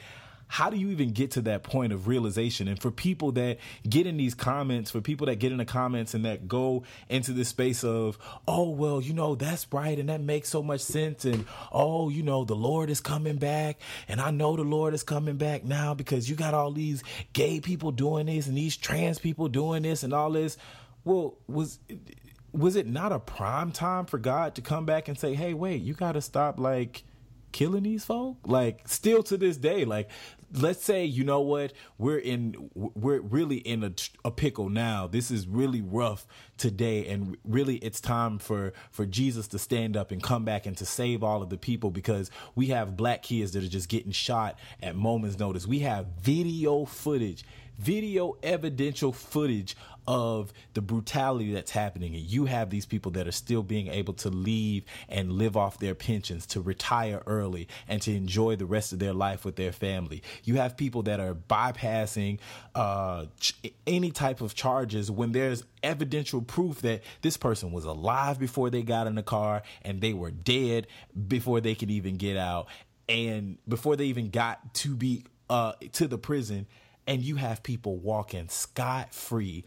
[0.57, 2.67] how do you even get to that point of realization?
[2.67, 6.15] And for people that get in these comments, for people that get in the comments
[6.15, 8.17] and that go into this space of,
[8.49, 9.99] oh, well, you know, that's right.
[9.99, 11.27] And that makes so much sense.
[11.27, 13.79] And, oh, you know, the Lord is coming back.
[14.09, 17.05] And I know the Lord is coming back now because you got all these
[17.35, 20.57] gay people doing this and these trans people doing this and all this.
[21.05, 21.81] Well, was
[22.53, 25.83] was it not a prime time for God to come back and say, "Hey, wait,
[25.83, 27.05] you got to stop like
[27.53, 30.09] killing these folk?" Like still to this day, like
[30.53, 31.73] let's say you know what?
[31.99, 33.93] We're in we're really in a,
[34.25, 35.07] a, pickle now.
[35.07, 36.27] This is really rough
[36.57, 40.77] today and really it's time for for jesus to stand up and come back and
[40.77, 44.13] to save all of the people because we have black kids that are just getting
[44.13, 45.67] shot at moments notice.
[45.67, 47.45] We have video footage
[47.79, 49.77] video evidential footage
[50.07, 52.15] of the brutality that's happening.
[52.15, 55.79] And you have these people that are still being able to leave and live off
[55.79, 59.73] their pensions to retire early and to enjoy the rest of their life with their
[59.73, 60.23] family.
[60.45, 62.39] You have people that are bypassing
[62.75, 63.55] uh, ch-
[63.87, 68.83] any type of charges when there's evidential proof that this person was alive before they
[68.83, 70.87] got in the car and they were dead
[71.29, 72.67] before they could even get out
[73.09, 76.67] and before they even got to be uh, to the prison.
[77.07, 79.65] And you have people walking scot free,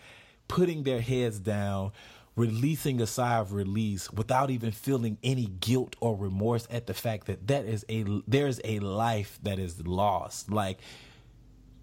[0.49, 1.93] putting their heads down,
[2.35, 7.27] releasing a sigh of release without even feeling any guilt or remorse at the fact
[7.27, 10.51] that that is a there's a life that is lost.
[10.51, 10.79] Like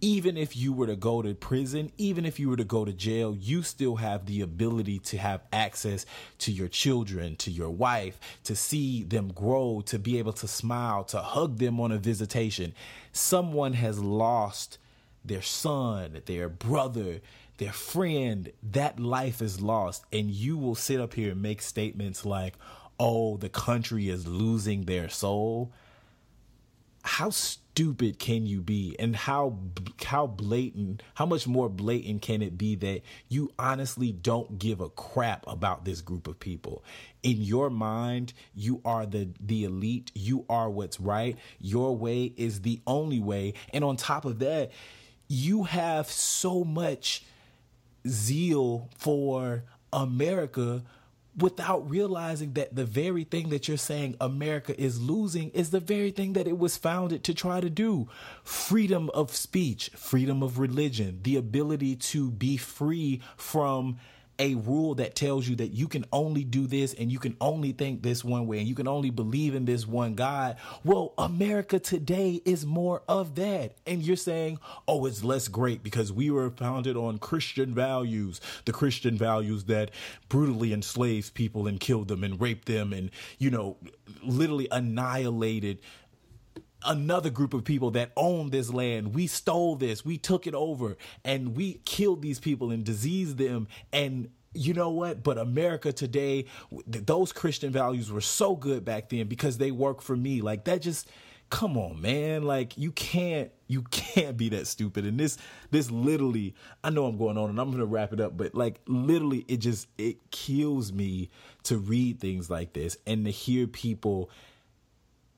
[0.00, 2.92] even if you were to go to prison, even if you were to go to
[2.92, 6.04] jail, you still have the ability to have access
[6.38, 11.02] to your children, to your wife, to see them grow, to be able to smile,
[11.04, 12.74] to hug them on a visitation.
[13.12, 14.78] Someone has lost
[15.24, 17.20] their son, their brother,
[17.58, 20.04] their friend, that life is lost.
[20.12, 22.54] And you will sit up here and make statements like,
[22.98, 25.72] oh, the country is losing their soul.
[27.02, 28.96] How stupid can you be?
[28.98, 29.58] And how
[30.04, 34.88] how blatant how much more blatant can it be that you honestly don't give a
[34.88, 36.82] crap about this group of people?
[37.22, 40.10] In your mind you are the the elite.
[40.16, 41.36] You are what's right.
[41.60, 43.54] Your way is the only way.
[43.72, 44.72] And on top of that
[45.28, 47.22] you have so much
[48.06, 50.82] zeal for America
[51.36, 56.10] without realizing that the very thing that you're saying America is losing is the very
[56.10, 58.08] thing that it was founded to try to do.
[58.42, 63.98] Freedom of speech, freedom of religion, the ability to be free from
[64.38, 67.72] a rule that tells you that you can only do this and you can only
[67.72, 70.56] think this one way and you can only believe in this one God.
[70.84, 73.76] Well, America today is more of that.
[73.86, 78.72] And you're saying, oh, it's less great because we were founded on Christian values, the
[78.72, 79.90] Christian values that
[80.28, 83.76] brutally enslaved people and killed them and raped them and, you know,
[84.22, 85.78] literally annihilated
[86.86, 89.14] another group of people that own this land.
[89.14, 93.68] We stole this, we took it over, and we killed these people and diseased them.
[93.92, 95.22] And you know what?
[95.22, 96.46] But America today,
[96.86, 100.40] those Christian values were so good back then because they work for me.
[100.40, 101.08] Like that just
[101.48, 105.38] come on man like you can't you can't be that stupid and this
[105.70, 108.80] this literally i know i'm going on and i'm gonna wrap it up but like
[108.88, 111.30] literally it just it kills me
[111.62, 114.28] to read things like this and to hear people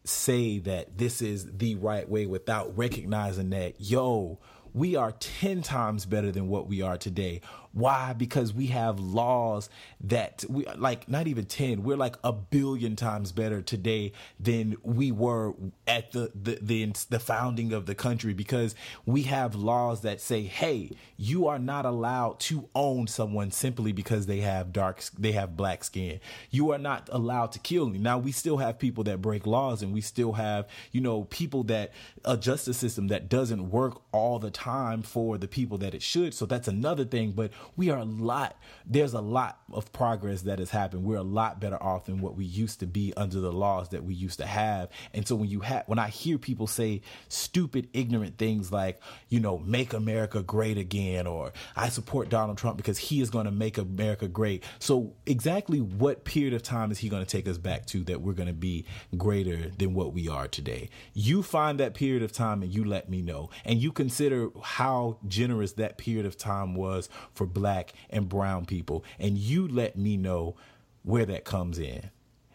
[0.09, 4.39] say that this is the right way without recognizing that, yo,
[4.75, 7.41] we are 10 times better than what we are today.
[7.79, 8.13] Why?
[8.13, 9.71] Because we have laws
[10.01, 15.13] that we like not even 10, we're like a billion times better today than we
[15.13, 15.55] were
[15.87, 18.75] at the the the, the founding of the country because
[19.07, 24.27] we have laws that say, "Hey, you are not allowed to own someone simply because
[24.27, 26.19] they have dark they have black skin.
[26.51, 29.83] You are not allowed to kill them." Now, we still have people that break laws
[29.83, 31.93] and we still have, you know, people that
[32.25, 36.35] a justice system that doesn't work all the time for the people that it should.
[36.35, 38.57] So that's another thing, but we are a lot,
[38.87, 41.05] there's a lot of progress that has happened.
[41.05, 44.05] We're a lot better off than what we used to be under the laws that
[44.05, 44.89] we used to have.
[45.15, 49.41] And so when you have, when I hear people say stupid, ignorant things like, you
[49.41, 53.51] know, make America great again, or I support Donald Trump because he is going to
[53.51, 54.65] make America great.
[54.79, 58.21] So exactly what period of time is he going to take us back to that
[58.21, 58.85] we're going to be
[59.17, 60.89] greater than what we are today?
[61.15, 63.51] You find that period of time and you let me know.
[63.65, 69.05] And you consider how generous that period of time was for black and brown people.
[69.19, 70.57] And you let me know
[71.03, 72.11] where that comes in.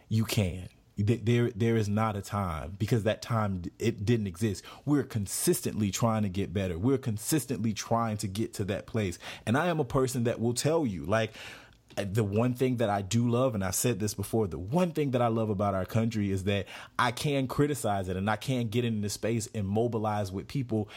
[0.08, 0.68] You can.
[0.96, 4.62] There, there is not a time because that time it didn't exist.
[4.84, 6.78] We're consistently trying to get better.
[6.78, 9.18] We're consistently trying to get to that place.
[9.44, 11.32] And I am a person that will tell you, like,
[11.96, 14.92] uh, the one thing that I do love, and I said this before, the one
[14.92, 16.66] thing that I love about our country is that
[16.98, 20.88] I can criticize it and I can get into space and mobilize with people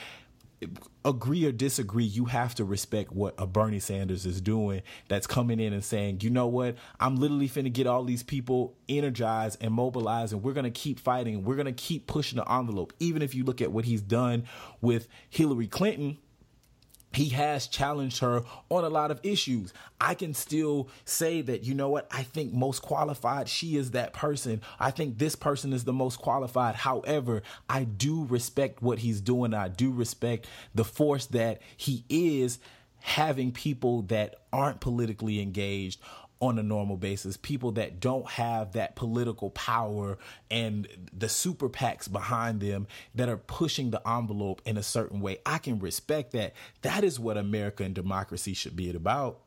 [1.06, 5.60] agree or disagree, you have to respect what a Bernie Sanders is doing that's coming
[5.60, 9.74] in and saying, you know what, I'm literally finna get all these people energized and
[9.74, 11.44] mobilized, and we're gonna keep fighting.
[11.44, 12.94] We're gonna keep pushing the envelope.
[13.00, 14.46] Even if you look at what he's done
[14.82, 16.18] with Hillary Clinton,
[17.14, 19.74] he has challenged her on a lot of issues.
[20.00, 24.14] I can still say that, you know what, I think most qualified, she is that
[24.14, 24.62] person.
[24.80, 26.76] I think this person is the most qualified.
[26.76, 29.54] However, I do respect what he's doing.
[29.54, 32.60] I do respect the force that he is
[33.00, 36.00] having people that aren't politically engaged
[36.40, 40.18] on a normal basis, people that don't have that political power
[40.52, 45.40] and the super PACs behind them that are pushing the envelope in a certain way.
[45.46, 46.54] I can respect that.
[46.82, 49.40] That is what America and democracy should be about.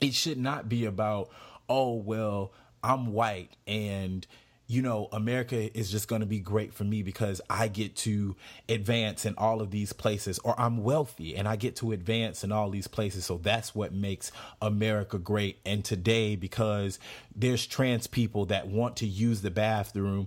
[0.00, 1.30] It should not be about,
[1.68, 2.52] oh, well,
[2.82, 4.26] I'm white and
[4.72, 8.34] you know, America is just going to be great for me because I get to
[8.70, 12.52] advance in all of these places, or I'm wealthy and I get to advance in
[12.52, 13.26] all these places.
[13.26, 14.32] So that's what makes
[14.62, 15.58] America great.
[15.66, 16.98] And today, because
[17.36, 20.26] there's trans people that want to use the bathroom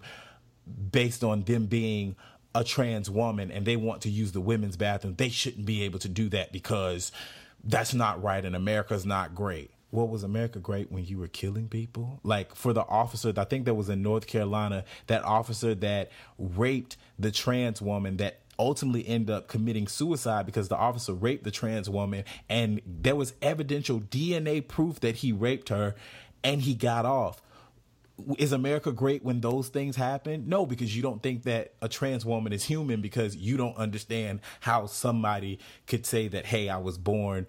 [0.91, 2.15] based on them being
[2.53, 5.97] a trans woman and they want to use the women's bathroom, they shouldn't be able
[5.97, 7.11] to do that because
[7.63, 11.67] that's not right and America's not great what was America great when you were killing
[11.67, 12.19] people?
[12.23, 16.97] Like for the officer, I think that was in North Carolina, that officer that raped
[17.17, 21.89] the trans woman that ultimately ended up committing suicide because the officer raped the trans
[21.89, 25.95] woman and there was evidential DNA proof that he raped her
[26.43, 27.41] and he got off.
[28.37, 30.47] Is America great when those things happen?
[30.47, 34.39] No, because you don't think that a trans woman is human because you don't understand
[34.61, 37.45] how somebody could say that, hey, I was born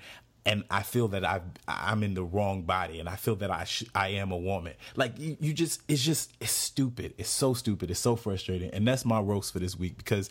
[0.47, 3.65] and I feel that I I'm in the wrong body, and I feel that I
[3.65, 4.75] sh- I am a woman.
[4.95, 7.15] Like you, you just it's just it's stupid.
[7.19, 7.91] It's so stupid.
[7.91, 10.31] It's so frustrating, and that's my roast for this week because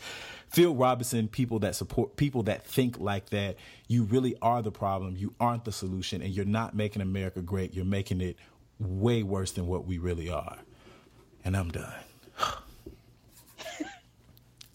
[0.49, 3.57] Phil Robertson, people that support people that think like that,
[3.89, 5.17] you really are the problem.
[5.17, 7.73] You aren't the solution, and you're not making America great.
[7.73, 8.37] You're making it
[8.79, 10.57] way worse than what we really are.
[11.43, 11.93] And I'm done.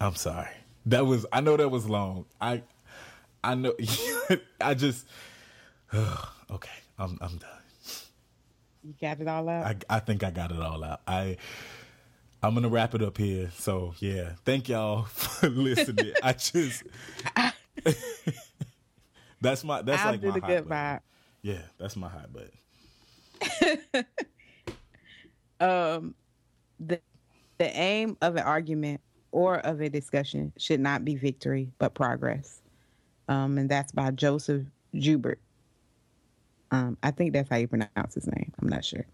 [0.01, 0.49] I'm sorry.
[0.87, 2.27] That was I know that was long.
[2.41, 2.63] I
[3.43, 3.75] I know
[4.61, 5.07] I just
[6.51, 7.51] okay, I'm I'm done.
[8.83, 9.67] You got it all out.
[9.67, 11.01] I I think I got it all out.
[11.07, 11.37] I
[12.43, 13.51] I'm gonna wrap it up here.
[13.57, 16.13] So yeah, thank y'all for listening.
[16.23, 16.85] I just
[19.41, 20.97] that's my that's I'll like my the hot good button.
[20.97, 21.01] vibe.
[21.43, 22.51] Yeah, that's my hot button.
[25.61, 26.15] um
[26.79, 27.01] the
[27.59, 29.01] the aim of an argument
[29.33, 32.63] or of a discussion should not be victory but progress
[33.29, 34.65] um and that's by joseph
[34.95, 35.39] joubert
[36.71, 39.07] um i think that's how you pronounce his name i'm not sure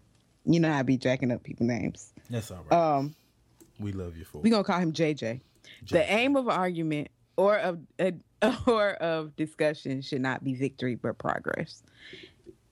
[0.45, 2.97] you know how i be jacking up people's names That's all right.
[2.97, 3.15] um
[3.79, 5.41] we love you for we gonna call him jj
[5.89, 8.13] the aim of argument or of a,
[8.67, 11.83] or of discussion should not be victory but progress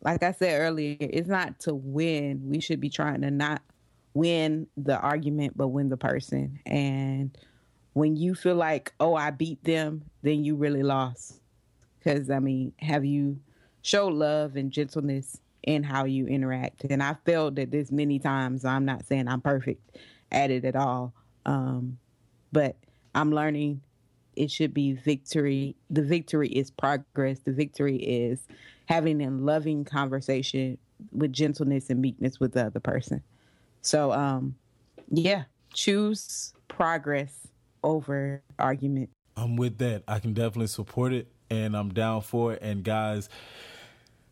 [0.05, 2.39] like I said earlier, it's not to win.
[2.45, 3.63] We should be trying to not
[4.13, 6.59] win the argument, but win the person.
[6.67, 7.35] And
[7.93, 11.41] when you feel like, oh, I beat them, then you really lost.
[11.97, 13.39] Because, I mean, have you
[13.85, 16.85] showed love and gentleness in how you interact?
[16.85, 18.65] And I felt that this many times.
[18.65, 19.97] I'm not saying I'm perfect
[20.31, 21.13] at it at all.
[21.45, 21.99] Um,
[22.51, 22.75] but
[23.13, 23.81] I'm learning
[24.35, 25.75] it should be victory.
[25.89, 27.39] The victory is progress.
[27.39, 28.47] The victory is
[28.87, 30.77] having a loving conversation
[31.11, 33.23] with gentleness and meekness with the other person.
[33.81, 34.55] So, um,
[35.11, 35.43] yeah,
[35.73, 37.47] choose progress
[37.83, 39.09] over argument.
[39.37, 40.03] I'm with that.
[40.07, 42.59] I can definitely support it and I'm down for it.
[42.61, 43.29] And guys,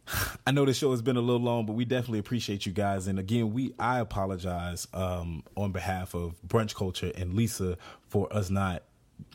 [0.47, 3.07] I know the show has been a little long, but we definitely appreciate you guys.
[3.07, 7.77] And again, we I apologize um, on behalf of brunch culture and Lisa
[8.07, 8.83] for us not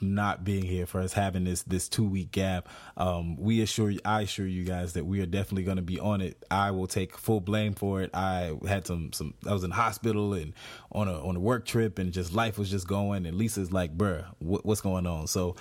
[0.00, 4.22] not being here for us having this this two week gap um we assure i
[4.22, 6.44] assure you guys that we are definitely going to be on it.
[6.50, 8.10] I will take full blame for it.
[8.14, 10.52] I had some some i was in hospital and
[10.92, 13.96] on a on a work trip and just life was just going and lisa's like
[13.96, 15.26] bruh what, what's going on?
[15.26, 15.56] So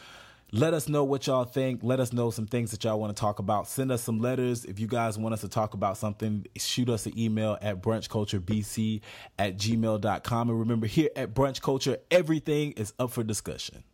[0.52, 1.80] Let us know what y'all think.
[1.82, 3.68] Let us know some things that y'all want to talk about.
[3.68, 4.64] Send us some letters.
[4.64, 9.00] If you guys want us to talk about something, shoot us an email at brunchculturebc
[9.38, 10.50] at gmail.com.
[10.50, 13.84] And remember, here at Brunch Culture, everything is up for discussion.